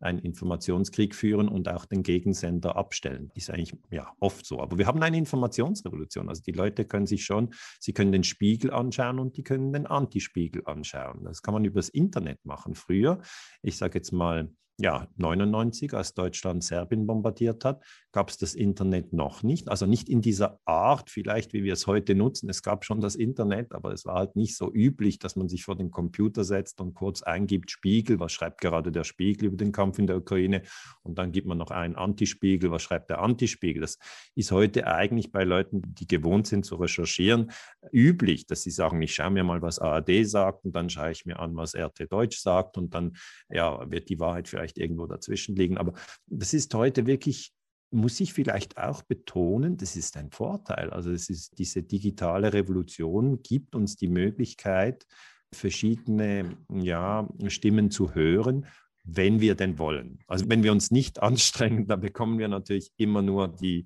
[0.00, 3.30] einen Informationskrieg führen und auch den Gegensender abstellen.
[3.34, 4.60] Ist eigentlich ja oft so.
[4.60, 6.28] Aber wir haben eine Informationsrevolution.
[6.28, 9.86] Also die Leute können sich schon, sie können den Spiegel anschauen und die können den
[9.86, 11.24] Antispiegel anschauen.
[11.24, 12.74] Das kann man übers Internet machen.
[12.74, 13.20] Früher,
[13.62, 19.12] ich sage jetzt mal, ja, 99, als Deutschland Serbien bombardiert hat, gab es das Internet
[19.12, 19.70] noch nicht.
[19.70, 22.50] Also nicht in dieser Art, vielleicht wie wir es heute nutzen.
[22.50, 25.64] Es gab schon das Internet, aber es war halt nicht so üblich, dass man sich
[25.64, 29.72] vor den Computer setzt und kurz eingibt, Spiegel, was schreibt gerade der Spiegel über den
[29.72, 30.62] Kampf in der Ukraine?
[31.02, 33.80] Und dann gibt man noch einen Antispiegel, was schreibt der Antispiegel?
[33.80, 33.98] Das
[34.34, 37.50] ist heute eigentlich bei Leuten, die gewohnt sind zu recherchieren,
[37.92, 41.24] üblich, dass sie sagen, ich schaue mir mal, was ARD sagt und dann schaue ich
[41.24, 43.16] mir an, was RT Deutsch sagt und dann
[43.48, 45.78] ja, wird die Wahrheit vielleicht vielleicht irgendwo dazwischen liegen.
[45.78, 45.94] Aber
[46.26, 47.52] das ist heute wirklich,
[47.90, 50.90] muss ich vielleicht auch betonen, das ist ein Vorteil.
[50.90, 55.06] Also es ist diese digitale Revolution gibt uns die Möglichkeit,
[55.52, 58.66] verschiedene ja, Stimmen zu hören,
[59.04, 60.18] wenn wir denn wollen.
[60.26, 63.84] Also wenn wir uns nicht anstrengen, dann bekommen wir natürlich immer nur die,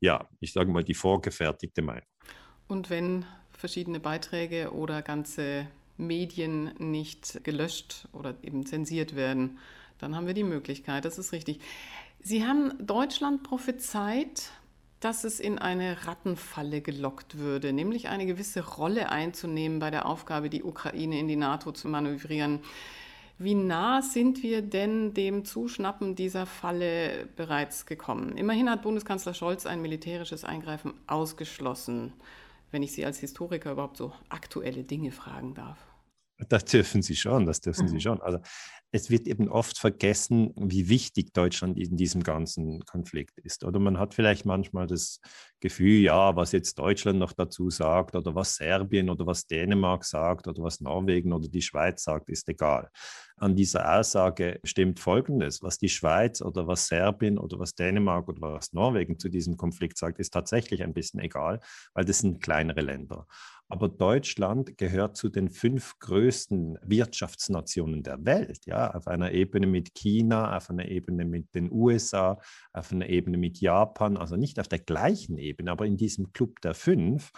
[0.00, 2.06] ja, ich sage mal, die vorgefertigte Meinung.
[2.66, 9.58] Und wenn verschiedene Beiträge oder ganze Medien nicht gelöscht oder eben zensiert werden,
[9.98, 11.60] dann haben wir die Möglichkeit, das ist richtig.
[12.20, 14.50] Sie haben Deutschland prophezeit,
[15.00, 20.50] dass es in eine Rattenfalle gelockt würde, nämlich eine gewisse Rolle einzunehmen bei der Aufgabe,
[20.50, 22.60] die Ukraine in die NATO zu manövrieren.
[23.38, 28.36] Wie nah sind wir denn dem Zuschnappen dieser Falle bereits gekommen?
[28.36, 32.14] Immerhin hat Bundeskanzler Scholz ein militärisches Eingreifen ausgeschlossen,
[32.70, 35.76] wenn ich Sie als Historiker überhaupt so aktuelle Dinge fragen darf.
[36.48, 38.00] Das dürfen Sie schon, das dürfen Sie mhm.
[38.00, 38.20] schon.
[38.20, 38.40] Also
[38.92, 43.64] es wird eben oft vergessen, wie wichtig Deutschland in diesem ganzen Konflikt ist.
[43.64, 45.20] Oder man hat vielleicht manchmal das
[45.60, 50.46] Gefühl, ja, was jetzt Deutschland noch dazu sagt oder was Serbien oder was Dänemark sagt
[50.46, 52.90] oder was Norwegen oder die Schweiz sagt, ist egal.
[53.38, 55.62] An dieser Aussage stimmt Folgendes.
[55.62, 59.98] Was die Schweiz oder was Serbien oder was Dänemark oder was Norwegen zu diesem Konflikt
[59.98, 61.60] sagt, ist tatsächlich ein bisschen egal,
[61.92, 63.26] weil das sind kleinere Länder.
[63.68, 69.94] Aber Deutschland gehört zu den fünf größten Wirtschaftsnationen der Welt, ja, auf einer Ebene mit
[69.94, 72.38] China, auf einer Ebene mit den USA,
[72.72, 76.60] auf einer Ebene mit Japan, also nicht auf der gleichen Ebene, aber in diesem Club
[76.60, 77.32] der fünf.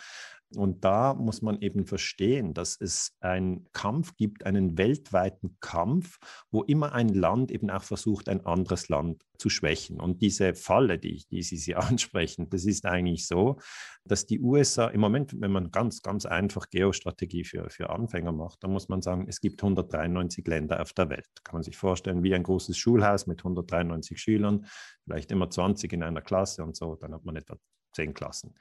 [0.57, 6.19] Und da muss man eben verstehen, dass es einen Kampf gibt, einen weltweiten Kampf,
[6.51, 10.01] wo immer ein Land eben auch versucht, ein anderes Land zu schwächen.
[10.01, 13.59] Und diese Falle, die, die Sie, Sie ansprechen, das ist eigentlich so,
[14.05, 18.65] dass die USA im Moment, wenn man ganz, ganz einfach Geostrategie für, für Anfänger macht,
[18.65, 21.29] dann muss man sagen, es gibt 193 Länder auf der Welt.
[21.45, 24.67] Kann man sich vorstellen, wie ein großes Schulhaus mit 193 Schülern,
[25.05, 27.59] vielleicht immer 20 in einer Klasse und so, dann hat man etwa
[27.93, 28.55] zehn Klassen.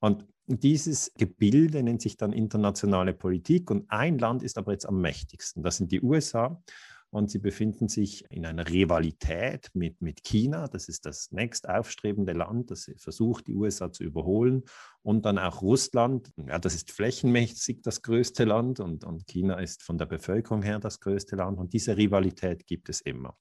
[0.00, 5.00] Und dieses Gebilde nennt sich dann internationale Politik und ein Land ist aber jetzt am
[5.00, 5.62] mächtigsten.
[5.62, 6.62] Das sind die USA
[7.10, 10.66] und sie befinden sich in einer Rivalität mit, mit China.
[10.68, 14.64] Das ist das nächst aufstrebende Land, das versucht, die USA zu überholen.
[15.04, 16.32] Und dann auch Russland.
[16.36, 20.78] Ja, das ist flächenmäßig das größte Land und, und China ist von der Bevölkerung her
[20.78, 23.36] das größte Land und diese Rivalität gibt es immer.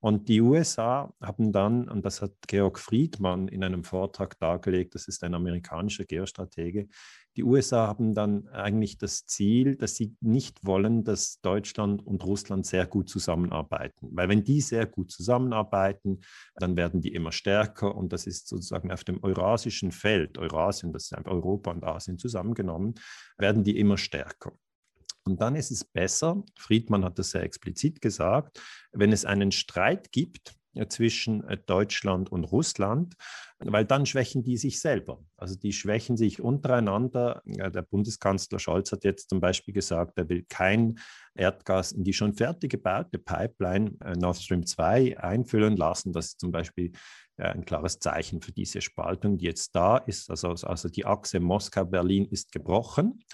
[0.00, 5.08] Und die USA haben dann, und das hat Georg Friedmann in einem Vortrag dargelegt, das
[5.08, 6.88] ist ein amerikanischer Geostratege,
[7.38, 12.66] die USA haben dann eigentlich das Ziel, dass sie nicht wollen, dass Deutschland und Russland
[12.66, 14.08] sehr gut zusammenarbeiten.
[14.10, 16.22] Weil wenn die sehr gut zusammenarbeiten,
[16.56, 21.12] dann werden die immer stärker und das ist sozusagen auf dem eurasischen Feld, Eurasien, das
[21.12, 22.94] ist Europa und Asien zusammengenommen,
[23.36, 24.52] werden die immer stärker.
[25.24, 28.60] Und dann ist es besser, Friedmann hat das sehr explizit gesagt,
[28.92, 30.57] wenn es einen Streit gibt
[30.88, 33.14] zwischen äh, Deutschland und Russland,
[33.58, 35.24] weil dann schwächen die sich selber.
[35.36, 37.42] Also die schwächen sich untereinander.
[37.44, 40.98] Der Bundeskanzler Scholz hat jetzt zum Beispiel gesagt, er will kein
[41.34, 46.12] Erdgas in die schon fertig gebaute Pipeline äh, Nord Stream 2 einfüllen lassen.
[46.12, 46.92] Das ist zum Beispiel
[47.36, 50.30] äh, ein klares Zeichen für diese Spaltung, die jetzt da ist.
[50.30, 53.24] Also, also die Achse Moskau-Berlin ist gebrochen.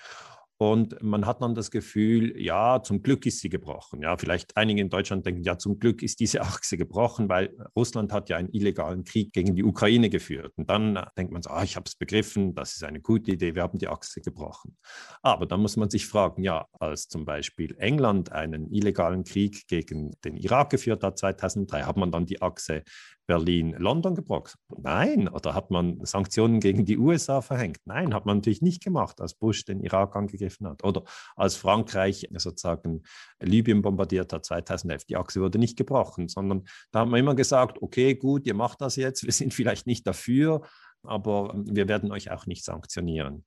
[0.57, 4.03] Und man hat dann das Gefühl, ja, zum Glück ist sie gebrochen.
[4.03, 8.13] Ja, vielleicht einige in Deutschland denken, ja, zum Glück ist diese Achse gebrochen, weil Russland
[8.13, 10.53] hat ja einen illegalen Krieg gegen die Ukraine geführt.
[10.57, 13.55] Und dann denkt man so, ah, ich habe es begriffen, das ist eine gute Idee,
[13.55, 14.77] wir haben die Achse gebrochen.
[15.23, 20.13] Aber dann muss man sich fragen, ja, als zum Beispiel England einen illegalen Krieg gegen
[20.25, 22.85] den Irak geführt hat 2003, hat man dann die Achse
[23.27, 24.59] Berlin-London gebrochen?
[24.77, 25.29] Nein.
[25.29, 27.79] Oder hat man Sanktionen gegen die USA verhängt?
[27.85, 30.85] Nein, hat man natürlich nicht gemacht, als Bush den Irak angegriffen hat.
[30.85, 31.05] Oder
[31.37, 33.03] als Frankreich sozusagen
[33.41, 35.05] Libyen bombardiert hat 2011.
[35.05, 38.81] Die Achse wurde nicht gebrochen, sondern da hat man immer gesagt, okay, gut, ihr macht
[38.81, 40.63] das jetzt, wir sind vielleicht nicht dafür,
[41.03, 43.45] aber wir werden euch auch nicht sanktionieren.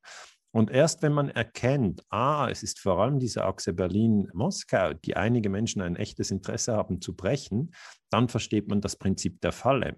[0.52, 5.50] Und erst wenn man erkennt, ah, es ist vor allem diese Achse Berlin-Moskau, die einige
[5.50, 7.74] Menschen ein echtes Interesse haben zu brechen,
[8.10, 9.98] dann versteht man das Prinzip der Falle.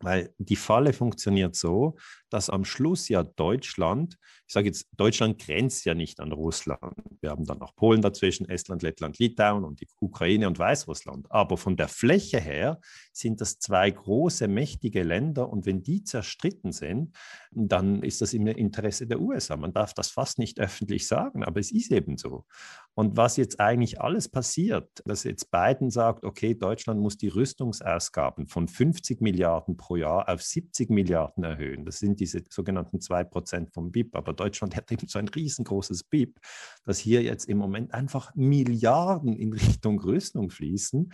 [0.00, 1.96] Weil die Falle funktioniert so,
[2.30, 6.94] dass am Schluss ja Deutschland, ich sage jetzt, Deutschland grenzt ja nicht an Russland.
[7.20, 11.26] Wir haben dann noch Polen dazwischen, Estland, Lettland, Litauen und die Ukraine und Weißrussland.
[11.30, 12.80] Aber von der Fläche her
[13.12, 17.16] sind das zwei große, mächtige Länder und wenn die zerstritten sind,
[17.50, 19.56] dann ist das im Interesse der USA.
[19.56, 22.44] Man darf das fast nicht öffentlich sagen, aber es ist eben so.
[22.98, 28.48] Und was jetzt eigentlich alles passiert, dass jetzt Biden sagt, okay, Deutschland muss die Rüstungsausgaben
[28.48, 31.84] von 50 Milliarden pro Jahr auf 70 Milliarden erhöhen.
[31.84, 34.16] Das sind diese sogenannten 2% vom BIP.
[34.16, 36.40] Aber Deutschland hat eben so ein riesengroßes BIP,
[36.82, 41.12] dass hier jetzt im Moment einfach Milliarden in Richtung Rüstung fließen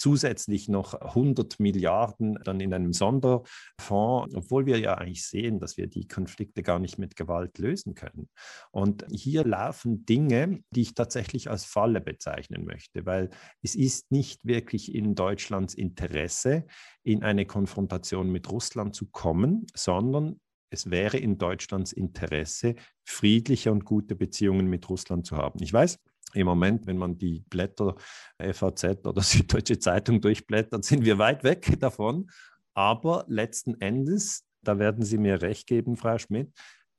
[0.00, 5.86] zusätzlich noch 100 Milliarden dann in einem Sonderfonds, obwohl wir ja eigentlich sehen, dass wir
[5.86, 8.28] die Konflikte gar nicht mit Gewalt lösen können.
[8.70, 13.30] Und hier laufen Dinge, die ich tatsächlich als Falle bezeichnen möchte, weil
[13.62, 16.64] es ist nicht wirklich in Deutschlands Interesse,
[17.02, 23.84] in eine Konfrontation mit Russland zu kommen, sondern es wäre in Deutschlands Interesse, friedliche und
[23.84, 25.60] gute Beziehungen mit Russland zu haben.
[25.62, 25.98] Ich weiß,
[26.34, 27.96] im Moment, wenn man die Blätter
[28.38, 32.30] FAZ oder Süddeutsche Zeitung durchblättert, sind wir weit weg davon.
[32.74, 36.52] Aber letzten Endes, da werden Sie mir recht geben, Frau Schmidt,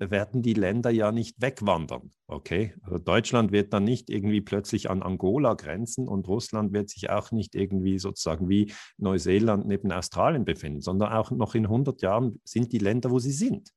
[0.09, 2.11] werden die Länder ja nicht wegwandern.
[2.27, 7.09] Okay, also Deutschland wird dann nicht irgendwie plötzlich an Angola grenzen und Russland wird sich
[7.09, 12.41] auch nicht irgendwie sozusagen wie Neuseeland neben Australien befinden, sondern auch noch in 100 Jahren
[12.43, 13.71] sind die Länder, wo sie sind.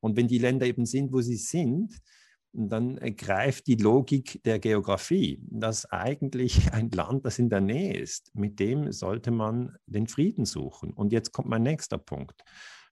[0.00, 2.00] Und wenn die Länder eben sind, wo sie sind,
[2.66, 8.34] dann greift die Logik der Geografie, dass eigentlich ein Land, das in der Nähe ist,
[8.34, 10.92] mit dem sollte man den Frieden suchen.
[10.92, 12.42] Und jetzt kommt mein nächster Punkt.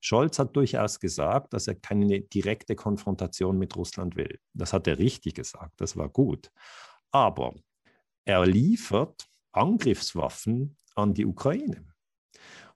[0.01, 4.39] Scholz hat durchaus gesagt, dass er keine direkte Konfrontation mit Russland will.
[4.53, 6.53] Das hat er richtig gesagt, das war gut.
[7.11, 7.55] Aber
[8.25, 11.85] er liefert Angriffswaffen an die Ukraine.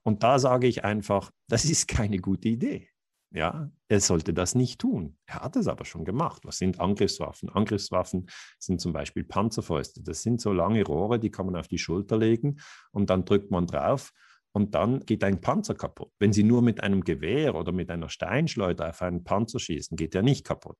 [0.03, 2.88] Und da sage ich einfach, das ist keine gute Idee.
[3.31, 5.16] Ja, er sollte das nicht tun.
[5.26, 6.42] Er hat es aber schon gemacht.
[6.44, 7.48] Was sind Angriffswaffen?
[7.48, 10.00] Angriffswaffen sind zum Beispiel Panzerfäuste.
[10.00, 12.61] Das sind so lange Rohre, die kann man auf die Schulter legen
[12.92, 14.12] und dann drückt man drauf
[14.53, 16.12] und dann geht ein Panzer kaputt.
[16.20, 20.14] Wenn Sie nur mit einem Gewehr oder mit einer Steinschleuder auf einen Panzer schießen, geht
[20.14, 20.79] er nicht kaputt.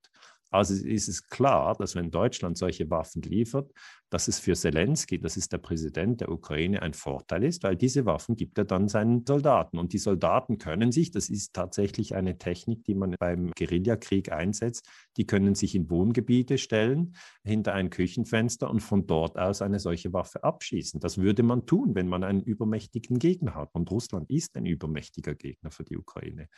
[0.51, 3.73] Also ist es klar, dass wenn Deutschland solche Waffen liefert,
[4.11, 8.05] dass es für Zelensky, das ist der Präsident der Ukraine, ein Vorteil ist, weil diese
[8.05, 9.79] Waffen gibt er dann seinen Soldaten.
[9.79, 14.89] Und die Soldaten können sich, das ist tatsächlich eine Technik, die man beim Guerillakrieg einsetzt,
[15.17, 20.13] die können sich in Wohngebiete stellen, hinter ein Küchenfenster und von dort aus eine solche
[20.13, 20.99] Waffe abschießen.
[20.99, 23.71] Das würde man tun, wenn man einen übermächtigen Gegner hat.
[23.75, 26.49] Und Russland ist ein übermächtiger Gegner für die Ukraine.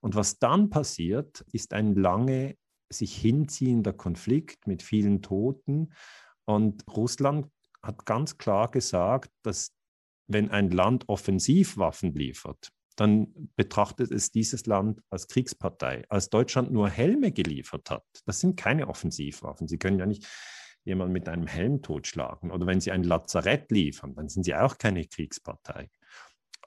[0.00, 2.56] Und was dann passiert, ist ein lange
[2.90, 5.92] sich hinziehender Konflikt mit vielen Toten.
[6.44, 7.48] Und Russland
[7.82, 9.72] hat ganz klar gesagt, dass
[10.28, 16.04] wenn ein Land Offensivwaffen liefert, dann betrachtet es dieses Land als Kriegspartei.
[16.08, 19.68] Als Deutschland nur Helme geliefert hat, das sind keine Offensivwaffen.
[19.68, 20.26] Sie können ja nicht
[20.84, 22.50] jemanden mit einem Helm totschlagen.
[22.50, 25.90] Oder wenn sie ein Lazarett liefern, dann sind sie auch keine Kriegspartei.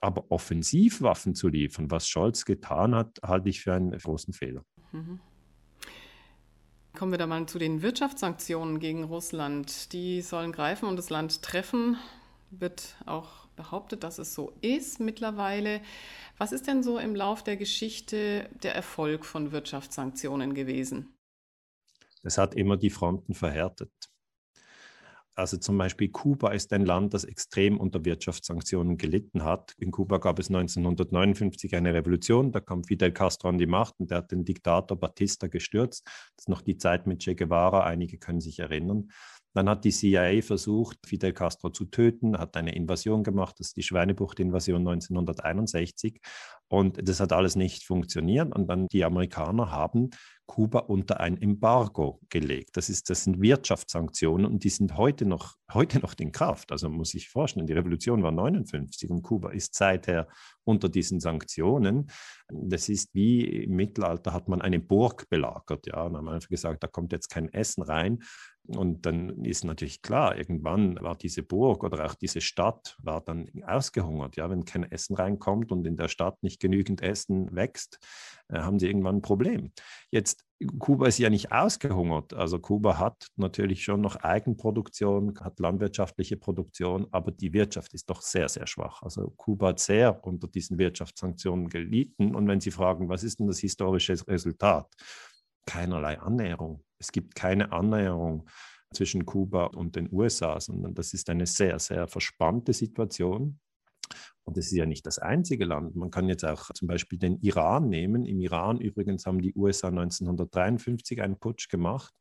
[0.00, 4.64] Aber Offensivwaffen zu liefern, was Scholz getan hat, halte ich für einen großen Fehler.
[4.92, 5.20] Mhm.
[6.94, 9.92] Kommen wir da mal zu den Wirtschaftssanktionen gegen Russland.
[9.92, 11.96] Die sollen greifen und das Land treffen.
[12.50, 15.80] Wird auch behauptet, dass es so ist mittlerweile.
[16.36, 21.14] Was ist denn so im Lauf der Geschichte der Erfolg von Wirtschaftssanktionen gewesen?
[22.22, 23.92] Es hat immer die Fronten verhärtet.
[25.40, 29.72] Also zum Beispiel Kuba ist ein Land, das extrem unter Wirtschaftssanktionen gelitten hat.
[29.78, 34.10] In Kuba gab es 1959 eine Revolution, da kam Fidel Castro an die Macht und
[34.10, 36.04] der hat den Diktator Batista gestürzt.
[36.04, 39.08] Das ist noch die Zeit mit Che Guevara, einige können sich erinnern.
[39.54, 43.76] Dann hat die CIA versucht, Fidel Castro zu töten, hat eine Invasion gemacht, das ist
[43.78, 46.20] die Schweinebucht-Invasion 1961.
[46.68, 48.54] Und das hat alles nicht funktioniert.
[48.54, 50.10] Und dann die Amerikaner haben
[50.50, 52.76] Kuba unter ein Embargo gelegt.
[52.76, 56.72] Das, ist, das sind Wirtschaftssanktionen und die sind heute noch, heute noch in Kraft.
[56.72, 60.26] Also muss ich vorstellen, die Revolution war 59 und Kuba ist seither
[60.64, 62.10] unter diesen Sanktionen.
[62.48, 65.86] Das ist wie im Mittelalter hat man eine Burg belagert.
[65.86, 68.18] Ja, und haben einfach gesagt, da kommt jetzt kein Essen rein.
[68.76, 73.50] Und dann ist natürlich klar, irgendwann war diese Burg oder auch diese Stadt war dann
[73.66, 74.36] ausgehungert.
[74.36, 77.98] Ja, wenn kein Essen reinkommt und in der Stadt nicht genügend Essen wächst,
[78.48, 79.72] äh, haben sie irgendwann ein Problem.
[80.10, 80.44] Jetzt
[80.78, 82.34] Kuba ist ja nicht ausgehungert.
[82.34, 88.20] Also Kuba hat natürlich schon noch Eigenproduktion, hat landwirtschaftliche Produktion, aber die Wirtschaft ist doch
[88.20, 89.02] sehr, sehr schwach.
[89.02, 92.34] Also Kuba hat sehr unter diesen Wirtschaftssanktionen gelitten.
[92.34, 94.94] Und wenn Sie fragen, was ist denn das historische Resultat?
[95.66, 96.82] Keinerlei Annäherung.
[96.98, 98.48] Es gibt keine Annäherung
[98.92, 103.60] zwischen Kuba und den USA, sondern das ist eine sehr, sehr verspannte Situation.
[104.44, 105.94] Und das ist ja nicht das einzige Land.
[105.94, 108.26] Man kann jetzt auch zum Beispiel den Iran nehmen.
[108.26, 112.12] Im Iran übrigens haben die USA 1953 einen Putsch gemacht.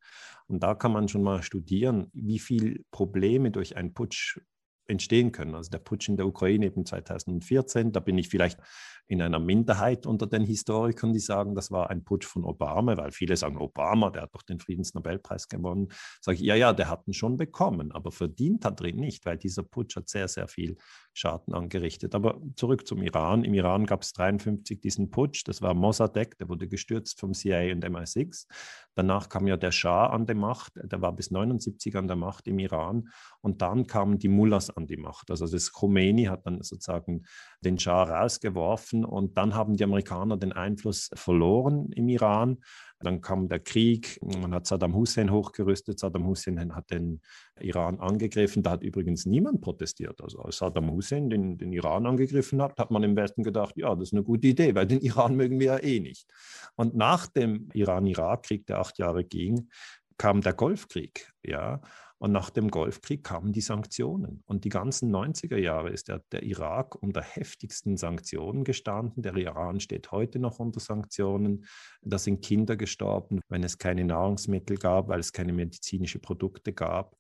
[0.47, 4.39] Und da kann man schon mal studieren, wie viele Probleme durch einen Putsch
[4.88, 5.56] entstehen können.
[5.56, 8.60] Also der Putsch in der Ukraine eben 2014, da bin ich vielleicht
[9.09, 13.11] in einer Minderheit unter den Historikern, die sagen, das war ein Putsch von Obama, weil
[13.11, 15.87] viele sagen, Obama, der hat doch den Friedensnobelpreis gewonnen.
[16.21, 19.25] Sage ich, ja, ja, der hat ihn schon bekommen, aber verdient hat er ihn nicht,
[19.25, 20.77] weil dieser Putsch hat sehr, sehr viel
[21.13, 22.13] Schaden angerichtet.
[22.13, 23.43] Aber zurück zum Iran.
[23.43, 27.73] Im Iran gab es 1953 diesen Putsch, das war Mossadegh, der wurde gestürzt vom CIA
[27.73, 28.45] und MI6.
[28.93, 32.47] Danach kam ja der Schah an die Macht, der war bis 79 an der Macht
[32.47, 33.09] im Iran
[33.41, 35.31] und dann kamen die Mullahs an die Macht.
[35.31, 37.23] Also das Khomeini hat dann sozusagen
[37.61, 42.59] den Schah rausgeworfen und dann haben die Amerikaner den Einfluss verloren im Iran.
[42.99, 47.21] Dann kam der Krieg, man hat Saddam Hussein hochgerüstet, Saddam Hussein hat den
[47.59, 50.21] Iran angegriffen, da hat übrigens niemand protestiert.
[50.21, 53.95] Also als Saddam Hussein den, den Iran angegriffen hat, hat man im Westen gedacht, ja,
[53.95, 56.27] das ist eine gute Idee, weil den Iran mögen wir ja eh nicht.
[56.75, 59.69] Und nach dem Iran-Irak-Krieg, der acht Jahre ging,
[60.17, 61.81] kam der Golfkrieg, ja.
[62.19, 64.43] Und nach dem Golfkrieg kamen die Sanktionen.
[64.45, 69.23] Und die ganzen 90er Jahre ist der, der Irak unter heftigsten Sanktionen gestanden.
[69.23, 71.65] Der Iran steht heute noch unter Sanktionen.
[72.01, 77.15] Da sind Kinder gestorben, wenn es keine Nahrungsmittel gab, weil es keine medizinischen Produkte gab.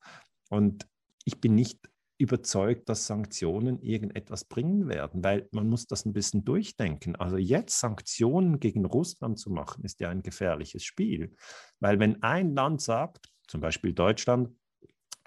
[0.49, 0.85] Und
[1.23, 1.79] ich bin nicht
[2.17, 7.15] überzeugt, dass Sanktionen irgendetwas bringen werden, weil man muss das ein bisschen durchdenken.
[7.15, 11.33] Also jetzt Sanktionen gegen Russland zu machen, ist ja ein gefährliches Spiel,
[11.79, 14.49] weil wenn ein Land sagt, zum Beispiel Deutschland,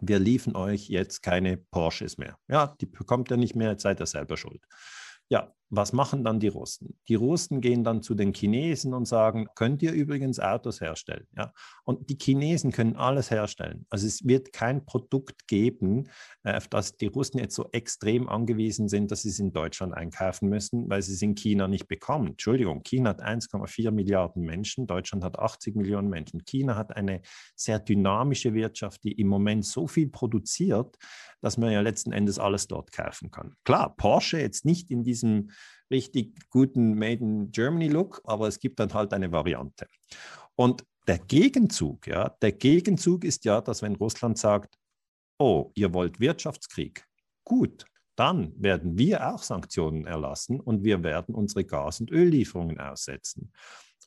[0.02, 2.36] wir liefern euch jetzt keine Porsches mehr.
[2.48, 4.62] Ja, die bekommt ihr nicht mehr, jetzt seid ihr selber schuld.
[5.28, 6.98] Ja, was machen dann die Russen?
[7.08, 11.26] Die Russen gehen dann zu den Chinesen und sagen, könnt ihr übrigens Autos herstellen?
[11.34, 11.54] Ja?
[11.84, 13.86] Und die Chinesen können alles herstellen.
[13.88, 16.10] Also es wird kein Produkt geben,
[16.42, 19.94] äh, auf das die Russen jetzt so extrem angewiesen sind, dass sie es in Deutschland
[19.94, 22.32] einkaufen müssen, weil sie es in China nicht bekommen.
[22.32, 26.44] Entschuldigung, China hat 1,4 Milliarden Menschen, Deutschland hat 80 Millionen Menschen.
[26.44, 27.22] China hat eine
[27.56, 30.98] sehr dynamische Wirtschaft, die im Moment so viel produziert,
[31.40, 33.56] dass man ja letzten Endes alles dort kaufen kann.
[33.64, 35.50] Klar, Porsche jetzt nicht in diesem
[35.90, 39.86] richtig guten Made in Germany Look, aber es gibt dann halt eine Variante.
[40.56, 44.76] Und der Gegenzug, ja, der Gegenzug ist ja, dass wenn Russland sagt,
[45.38, 47.04] oh, ihr wollt Wirtschaftskrieg,
[47.44, 47.84] gut,
[48.16, 53.52] dann werden wir auch Sanktionen erlassen und wir werden unsere Gas- und Öllieferungen aussetzen.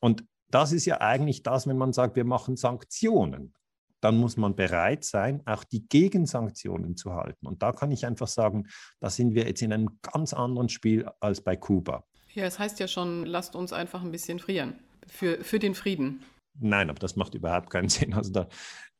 [0.00, 3.54] Und das ist ja eigentlich das, wenn man sagt, wir machen Sanktionen
[4.00, 7.46] dann muss man bereit sein, auch die Gegensanktionen zu halten.
[7.46, 8.66] Und da kann ich einfach sagen,
[9.00, 12.04] da sind wir jetzt in einem ganz anderen Spiel als bei Kuba.
[12.34, 14.74] Ja, es heißt ja schon, lasst uns einfach ein bisschen frieren
[15.06, 16.22] für, für den Frieden.
[16.58, 18.14] Nein, aber das macht überhaupt keinen Sinn.
[18.14, 18.48] Also da,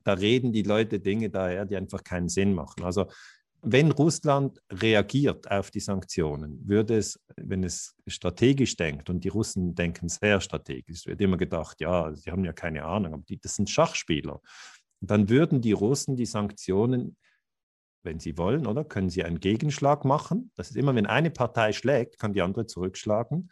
[0.04, 2.84] da reden die Leute Dinge daher, die einfach keinen Sinn machen.
[2.84, 3.06] Also
[3.68, 9.74] wenn Russland reagiert auf die Sanktionen, würde es, wenn es strategisch denkt, und die Russen
[9.74, 13.56] denken sehr strategisch, wird immer gedacht, ja, sie haben ja keine Ahnung, aber die, das
[13.56, 14.40] sind Schachspieler,
[15.10, 17.16] dann würden die Russen die Sanktionen,
[18.02, 20.52] wenn sie wollen, oder können sie einen Gegenschlag machen.
[20.54, 23.50] Das ist immer, wenn eine Partei schlägt, kann die andere zurückschlagen.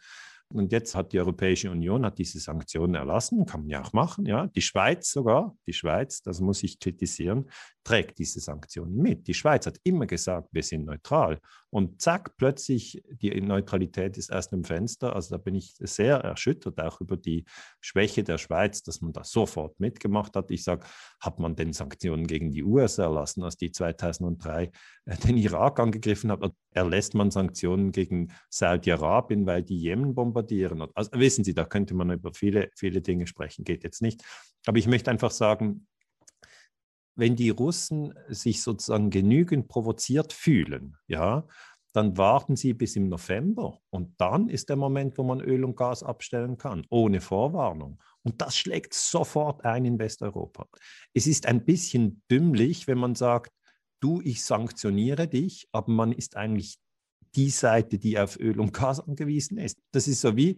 [0.53, 4.25] Und jetzt hat die Europäische Union hat diese Sanktionen erlassen, kann man ja auch machen.
[4.25, 4.47] Ja.
[4.47, 7.49] Die Schweiz sogar, die Schweiz, das muss ich kritisieren,
[7.83, 9.27] trägt diese Sanktionen mit.
[9.27, 11.39] Die Schweiz hat immer gesagt, wir sind neutral.
[11.71, 15.15] Und zack, plötzlich, die Neutralität ist erst im Fenster.
[15.15, 17.45] Also da bin ich sehr erschüttert, auch über die
[17.81, 20.51] Schwäche der Schweiz, dass man das sofort mitgemacht hat.
[20.51, 20.85] Ich sage,
[21.19, 24.71] hat man denn Sanktionen gegen die USA erlassen, als die 2003
[25.05, 26.43] äh, den Irak angegriffen hat?
[26.75, 30.85] Erlässt man Sanktionen gegen Saudi-Arabien, weil die Jemen bombardieren?
[30.93, 34.23] Also wissen Sie, da könnte man über viele, viele Dinge sprechen, geht jetzt nicht.
[34.65, 35.87] Aber ich möchte einfach sagen,
[37.15, 41.47] wenn die Russen sich sozusagen genügend provoziert fühlen, ja,
[41.93, 45.77] dann warten sie bis im November und dann ist der Moment, wo man Öl und
[45.77, 47.99] Gas abstellen kann, ohne Vorwarnung.
[48.21, 50.67] Und das schlägt sofort ein in Westeuropa.
[51.13, 53.53] Es ist ein bisschen dümmlich, wenn man sagt,
[54.05, 56.77] du, ich sanktioniere dich, aber man ist eigentlich
[57.35, 59.79] die Seite, die auf Öl und Gas angewiesen ist.
[59.91, 60.57] Das ist so wie,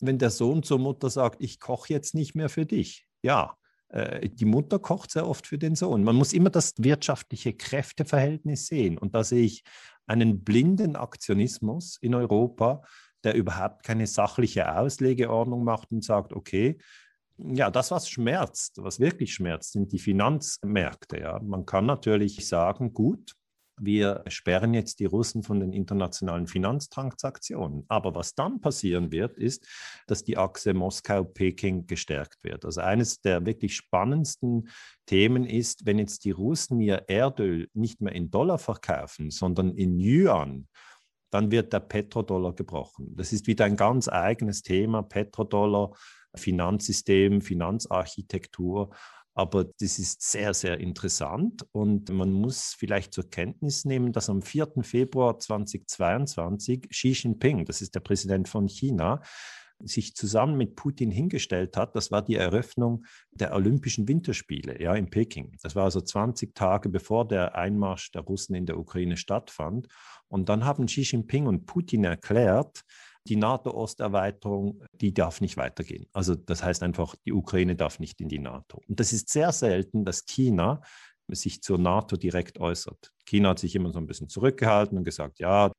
[0.00, 3.06] wenn der Sohn zur Mutter sagt, ich koche jetzt nicht mehr für dich.
[3.20, 3.56] Ja,
[3.88, 6.04] äh, die Mutter kocht sehr oft für den Sohn.
[6.04, 8.96] Man muss immer das wirtschaftliche Kräfteverhältnis sehen.
[8.96, 9.64] Und da sehe ich
[10.06, 12.82] einen blinden Aktionismus in Europa,
[13.24, 16.78] der überhaupt keine sachliche Auslegeordnung macht und sagt, okay,
[17.38, 21.20] ja, das, was schmerzt, was wirklich schmerzt, sind die Finanzmärkte.
[21.20, 21.40] Ja.
[21.40, 23.34] Man kann natürlich sagen, gut,
[23.80, 27.84] wir sperren jetzt die Russen von den internationalen Finanztransaktionen.
[27.88, 29.66] Aber was dann passieren wird, ist,
[30.06, 32.64] dass die Achse Moskau-Peking gestärkt wird.
[32.64, 34.68] Also eines der wirklich spannendsten
[35.06, 39.98] Themen ist, wenn jetzt die Russen ihr Erdöl nicht mehr in Dollar verkaufen, sondern in
[39.98, 40.66] Yuan,
[41.30, 43.14] dann wird der Petrodollar gebrochen.
[43.16, 45.92] Das ist wieder ein ganz eigenes Thema, Petrodollar,
[46.38, 48.94] Finanzsystem, Finanzarchitektur.
[49.34, 54.42] Aber das ist sehr, sehr interessant und man muss vielleicht zur Kenntnis nehmen, dass am
[54.42, 54.82] 4.
[54.82, 59.22] Februar 2022 Xi Jinping, das ist der Präsident von China,
[59.80, 61.94] sich zusammen mit Putin hingestellt hat.
[61.94, 65.56] Das war die Eröffnung der Olympischen Winterspiele ja, in Peking.
[65.62, 69.86] Das war also 20 Tage bevor der Einmarsch der Russen in der Ukraine stattfand.
[70.26, 72.84] Und dann haben Xi Jinping und Putin erklärt,
[73.28, 76.06] die NATO-Osterweiterung, die darf nicht weitergehen.
[76.12, 78.82] Also das heißt einfach, die Ukraine darf nicht in die NATO.
[78.88, 80.80] Und das ist sehr selten, dass China
[81.30, 83.12] sich zur NATO direkt äußert.
[83.26, 85.70] China hat sich immer so ein bisschen zurückgehalten und gesagt, ja,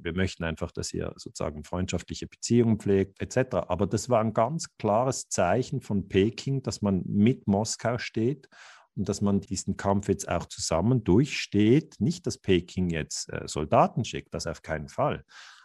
[0.00, 3.56] wir möchten einfach, dass ihr sozusagen freundschaftliche Beziehungen pflegt, etc.
[3.68, 8.48] Aber das war ein ganz klares Zeichen von Peking, dass man mit Moskau steht
[8.96, 11.96] und dass man diesen Kampf jetzt auch zusammen durchsteht.
[11.98, 15.24] Nicht, dass Peking jetzt äh, Soldaten schickt, das auf keinen Fall.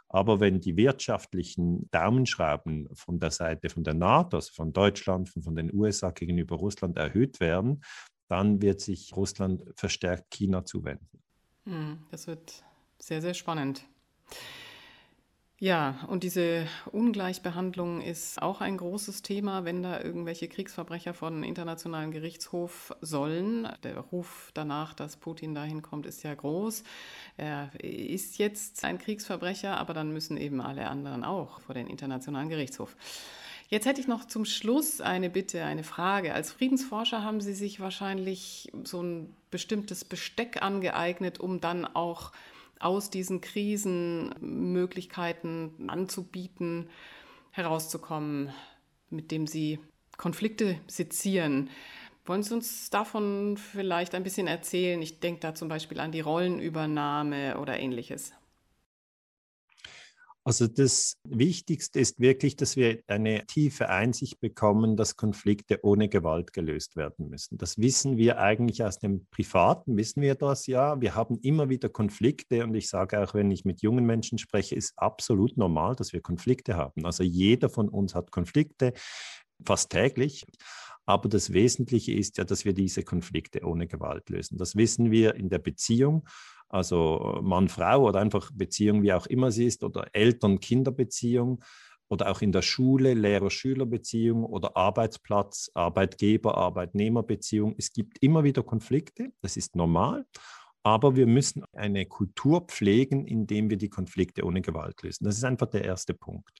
[0.09, 5.55] Aber wenn die wirtschaftlichen Daumenschrauben von der Seite von der NATO, also von Deutschland, von
[5.55, 7.83] den USA gegenüber Russland erhöht werden,
[8.27, 11.23] dann wird sich Russland verstärkt China zuwenden.
[11.65, 12.63] Hm, das wird
[12.97, 13.85] sehr, sehr spannend.
[15.61, 21.43] Ja, und diese Ungleichbehandlung ist auch ein großes Thema, wenn da irgendwelche Kriegsverbrecher vor den
[21.43, 23.67] Internationalen Gerichtshof sollen.
[23.83, 26.83] Der Ruf danach, dass Putin dahin kommt, ist ja groß.
[27.35, 32.47] Er ist jetzt ein Kriegsverbrecher, aber dann müssen eben alle anderen auch vor den Internationalen
[32.47, 32.95] Gerichtshof.
[33.67, 36.33] Jetzt hätte ich noch zum Schluss eine Bitte, eine Frage.
[36.33, 42.31] Als Friedensforscher haben Sie sich wahrscheinlich so ein bestimmtes Besteck angeeignet, um dann auch
[42.79, 46.89] aus diesen Krisen Möglichkeiten anzubieten,
[47.51, 48.51] herauszukommen,
[49.09, 49.79] mit dem sie
[50.17, 51.69] Konflikte sezieren.
[52.25, 55.01] Wollen Sie uns davon vielleicht ein bisschen erzählen?
[55.01, 58.33] Ich denke da zum Beispiel an die Rollenübernahme oder ähnliches.
[60.49, 66.53] Also das Wichtigste ist wirklich, dass wir eine tiefe Einsicht bekommen, dass Konflikte ohne Gewalt
[66.53, 67.59] gelöst werden müssen.
[67.59, 70.99] Das wissen wir eigentlich aus dem Privaten, wissen wir das ja.
[70.99, 74.73] Wir haben immer wieder Konflikte und ich sage auch, wenn ich mit jungen Menschen spreche,
[74.73, 77.05] ist absolut normal, dass wir Konflikte haben.
[77.05, 78.93] Also jeder von uns hat Konflikte,
[79.63, 80.47] fast täglich.
[81.05, 84.57] Aber das Wesentliche ist ja, dass wir diese Konflikte ohne Gewalt lösen.
[84.57, 86.27] Das wissen wir in der Beziehung
[86.69, 91.63] also Mann-Frau oder einfach Beziehung, wie auch immer sie ist, oder Eltern-Kinder-Beziehung
[92.07, 97.75] oder auch in der Schule Lehrer-Schüler-Beziehung oder Arbeitsplatz, Arbeitgeber, Arbeitnehmer-Beziehung.
[97.77, 100.25] Es gibt immer wieder Konflikte, das ist normal.
[100.81, 105.25] Aber wir müssen eine Kultur pflegen, indem wir die Konflikte ohne Gewalt lösen.
[105.25, 106.57] Das ist einfach der erste Punkt.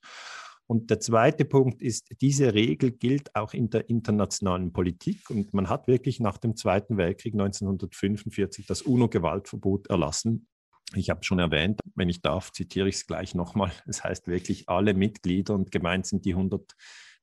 [0.70, 5.32] Und der zweite Punkt ist, diese Regel gilt auch in der internationalen Politik.
[5.32, 10.48] Und man hat wirklich nach dem Zweiten Weltkrieg 1945 das UNO-Gewaltverbot erlassen.
[10.94, 13.72] Ich habe schon erwähnt, wenn ich darf, zitiere ich es gleich nochmal.
[13.88, 16.76] Es heißt wirklich, alle Mitglieder und gemeint sind die 100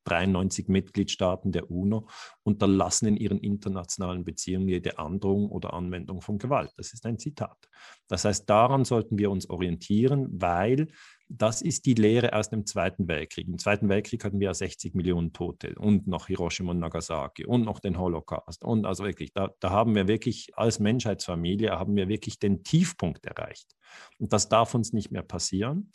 [0.07, 2.09] 93 Mitgliedstaaten der UNO
[2.45, 6.73] unterlassen in ihren internationalen Beziehungen jede Androhung oder Anwendung von Gewalt.
[6.77, 7.69] Das ist ein Zitat.
[8.09, 10.89] Das heißt, daran sollten wir uns orientieren, weil
[11.29, 13.49] das ist die Lehre aus dem Zweiten Weltkrieg.
[13.49, 17.81] Im Zweiten Weltkrieg hatten wir 60 Millionen Tote und noch Hiroshima und Nagasaki und noch
[17.81, 18.65] den Holocaust.
[18.65, 23.27] Und also wirklich, da, da haben wir wirklich als Menschheitsfamilie haben wir wirklich den Tiefpunkt
[23.27, 23.77] erreicht.
[24.19, 25.91] Und das darf uns nicht mehr passieren.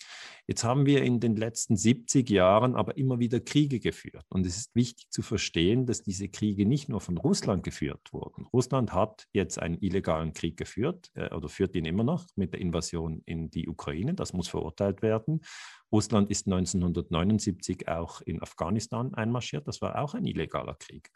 [0.47, 4.25] Jetzt haben wir in den letzten 70 Jahren aber immer wieder Kriege geführt.
[4.29, 8.45] Und es ist wichtig zu verstehen, dass diese Kriege nicht nur von Russland geführt wurden.
[8.53, 12.61] Russland hat jetzt einen illegalen Krieg geführt äh, oder führt ihn immer noch mit der
[12.61, 14.13] Invasion in die Ukraine.
[14.13, 15.20] Das muss verurteilt werden.
[15.91, 19.67] Russland ist 1979 auch in Afghanistan einmarschiert.
[19.67, 21.11] Das war auch ein illegaler Krieg.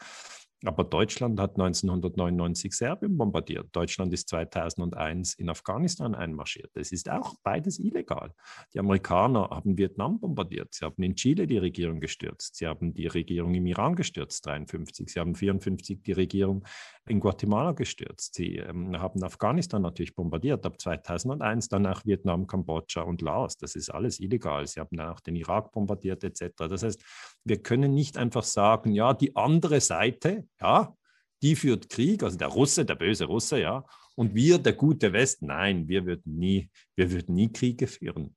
[0.64, 3.68] Aber Deutschland hat 1999 Serbien bombardiert.
[3.72, 6.72] Deutschland ist 2001 in Afghanistan einmarschiert.
[6.74, 8.34] Das ist auch beides illegal.
[8.74, 10.74] Die Amerikaner haben Vietnam bombardiert.
[10.74, 12.56] Sie haben in Chile die Regierung gestürzt.
[12.56, 15.10] Sie haben die Regierung im Iran gestürzt, 1953.
[15.10, 16.66] Sie haben 1954 die Regierung
[17.08, 18.36] in Guatemala gestürzt.
[18.36, 20.66] Sie ähm, haben Afghanistan natürlich bombardiert.
[20.66, 23.58] Ab 2001 dann auch Vietnam, Kambodscha und Laos.
[23.58, 24.66] Das ist alles illegal.
[24.66, 26.54] Sie haben dann auch den Irak bombardiert etc.
[26.58, 27.04] Das heißt,
[27.44, 30.96] wir können nicht einfach sagen, ja, die andere Seite, ja,
[31.42, 33.86] die führt Krieg, also der Russe, der böse Russe, ja,
[34.16, 38.36] und wir, der gute Westen, nein, wir würden nie, wir würden nie Kriege führen.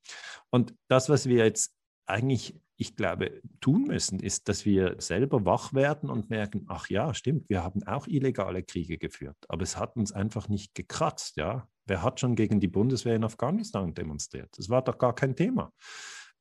[0.50, 1.72] Und das, was wir jetzt
[2.06, 7.12] eigentlich, ich glaube, tun müssen, ist, dass wir selber wach werden und merken, ach ja,
[7.12, 11.68] stimmt, wir haben auch illegale Kriege geführt, aber es hat uns einfach nicht gekratzt, ja.
[11.86, 14.50] Wer hat schon gegen die Bundeswehr in Afghanistan demonstriert?
[14.58, 15.72] Das war doch gar kein Thema.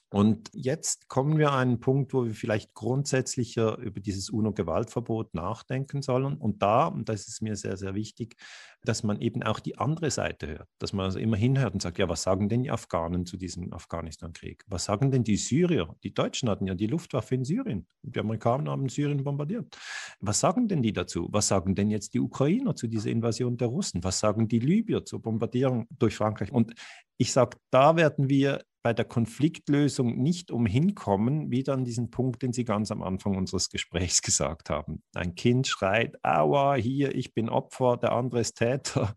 [0.09, 6.01] Und jetzt kommen wir an einen Punkt, wo wir vielleicht grundsätzlicher über dieses UNO-Gewaltverbot nachdenken
[6.01, 6.37] sollen.
[6.37, 8.37] Und da, und das ist mir sehr, sehr wichtig,
[8.83, 11.97] dass man eben auch die andere Seite hört, dass man also immer hinhört und sagt,
[11.97, 14.63] ja, was sagen denn die Afghanen zu diesem Afghanistan-Krieg?
[14.67, 15.93] Was sagen denn die Syrier?
[16.03, 17.85] Die Deutschen hatten ja die Luftwaffe in Syrien.
[18.01, 19.77] Die Amerikaner haben Syrien bombardiert.
[20.21, 21.27] Was sagen denn die dazu?
[21.31, 24.05] Was sagen denn jetzt die Ukrainer zu dieser Invasion der Russen?
[24.05, 26.53] Was sagen die Libyer zur Bombardierung durch Frankreich?
[26.53, 26.73] Und
[27.17, 32.41] ich sage, da werden wir bei der Konfliktlösung nicht umhin kommen, wieder an diesen Punkt,
[32.41, 35.03] den Sie ganz am Anfang unseres Gesprächs gesagt haben.
[35.13, 39.13] Ein Kind schreit, aua, hier, ich bin Opfer, der andere ist Täter.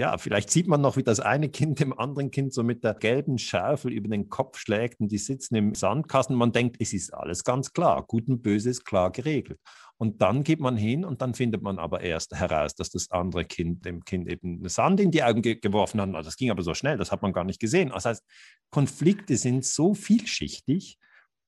[0.00, 2.94] Ja, vielleicht sieht man noch, wie das eine Kind dem anderen Kind so mit der
[2.94, 6.34] gelben Schaufel über den Kopf schlägt und die sitzen im Sandkasten.
[6.34, 9.60] Man denkt, es ist alles ganz klar, gut und böse ist klar geregelt.
[9.98, 13.44] Und dann geht man hin und dann findet man aber erst heraus, dass das andere
[13.44, 16.24] Kind dem Kind eben Sand in die Augen ge geworfen hat.
[16.24, 17.90] Das ging aber so schnell, das hat man gar nicht gesehen.
[17.90, 18.24] Das heißt,
[18.70, 20.96] Konflikte sind so vielschichtig,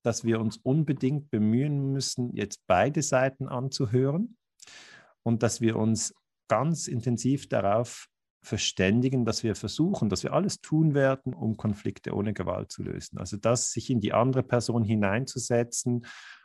[0.03, 4.37] dass wir uns unbedingt bemühen müssen, jetzt beide Seiten anzuhören
[5.23, 6.13] und dass wir uns
[6.49, 8.11] ganz intensiv darauf
[8.43, 13.19] verständigen, dass wir versuchen, dass wir alles tun werden, um Konflikte ohne Gewalt zu lösen.
[13.19, 16.05] Also das, sich in die andere Person hineinzusetzen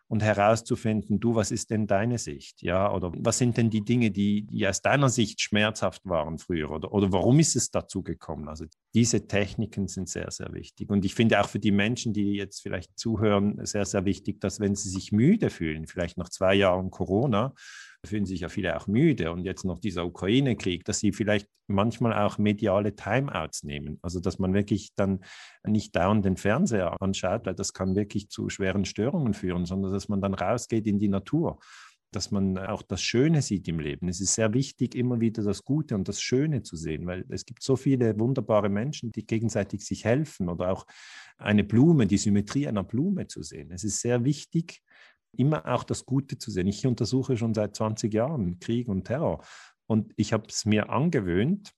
[0.09, 2.61] und herauszufinden, du, was ist denn deine Sicht?
[2.61, 6.71] Ja, oder was sind denn die Dinge, die, die aus deiner Sicht schmerzhaft waren früher?
[6.71, 8.47] Oder, oder warum ist es dazu gekommen?
[8.47, 10.89] Also diese Techniken sind sehr, sehr wichtig.
[10.89, 14.59] Und ich finde auch für die Menschen, die jetzt vielleicht zuhören, sehr, sehr wichtig, dass
[14.59, 17.53] wenn sie sich müde fühlen, vielleicht nach zwei Jahren Corona,
[18.07, 22.13] fühlen sich ja viele auch müde und jetzt noch dieser Ukraine-Krieg, dass sie vielleicht manchmal
[22.13, 23.99] auch mediale Timeouts nehmen.
[24.01, 25.19] Also dass man wirklich dann
[25.65, 30.09] nicht dauernd den Fernseher anschaut, weil das kann wirklich zu schweren Störungen führen, sondern dass
[30.09, 31.59] man dann rausgeht in die Natur
[32.11, 34.07] dass man auch das Schöne sieht im Leben.
[34.07, 37.45] Es ist sehr wichtig, immer wieder das Gute und das Schöne zu sehen, weil es
[37.45, 40.85] gibt so viele wunderbare Menschen, die gegenseitig sich helfen oder auch
[41.37, 43.71] eine Blume, die Symmetrie einer Blume zu sehen.
[43.71, 44.81] Es ist sehr wichtig,
[45.32, 46.67] immer auch das Gute zu sehen.
[46.67, 49.43] Ich untersuche schon seit 20 Jahren Krieg und Terror
[49.88, 51.71] und ich habe es mir angewöhnt,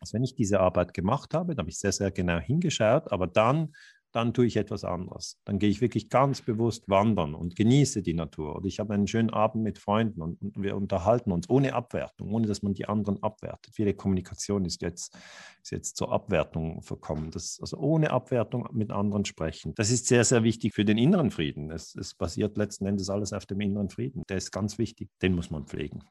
[0.00, 3.26] dass wenn ich diese Arbeit gemacht habe, da habe ich sehr, sehr genau hingeschaut, aber
[3.26, 3.74] dann
[4.16, 5.38] dann tue ich etwas anderes.
[5.44, 8.56] Dann gehe ich wirklich ganz bewusst wandern und genieße die Natur.
[8.56, 12.32] Oder ich habe einen schönen Abend mit Freunden und, und, wir unterhalten uns ohne Abwertung,
[12.32, 13.74] ohne dass man die anderen abwertet.
[13.74, 15.14] Viele Kommunikation ist jetzt,
[15.62, 17.30] ist jetzt zur Abwertung verkommen.
[17.30, 19.74] Das, also ohne Abwertung mit anderen sprechen.
[19.74, 21.70] Das ist sehr, sehr wichtig für den inneren Frieden.
[21.70, 24.22] Es, es basiert letzten Endes alles auf dem inneren Frieden.
[24.30, 25.10] Der ist ganz wichtig.
[25.20, 26.04] Den muss man pflegen.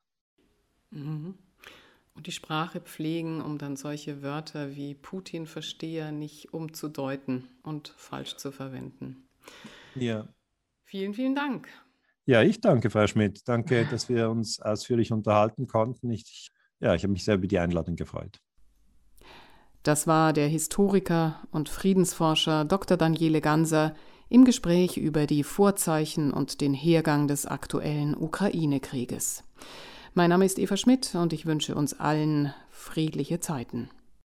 [0.92, 1.34] Mhm
[2.16, 8.52] und die Sprache pflegen, um dann solche Wörter wie Putin-Versteher nicht umzudeuten und falsch zu
[8.52, 9.28] verwenden.
[9.96, 10.28] Ja.
[10.86, 11.68] Vielen, vielen Dank.
[12.26, 13.42] Ja, ich danke, Frau Schmidt.
[13.48, 16.10] Danke, dass wir uns ausführlich unterhalten konnten.
[16.10, 16.50] Ich,
[16.80, 18.40] ja, ich habe mich sehr über die Einladung gefreut.
[19.84, 22.98] Das war der Historiker und Friedensforscher Dr.
[22.98, 23.94] Daniele Ganser
[24.30, 29.44] im Gespräch über die Vorzeichen und den Hergang des aktuellen Ukraine-Krieges.
[30.18, 33.90] Mein Name ist Eva Schmidt und ich wünsche uns allen friedliche Zeiten.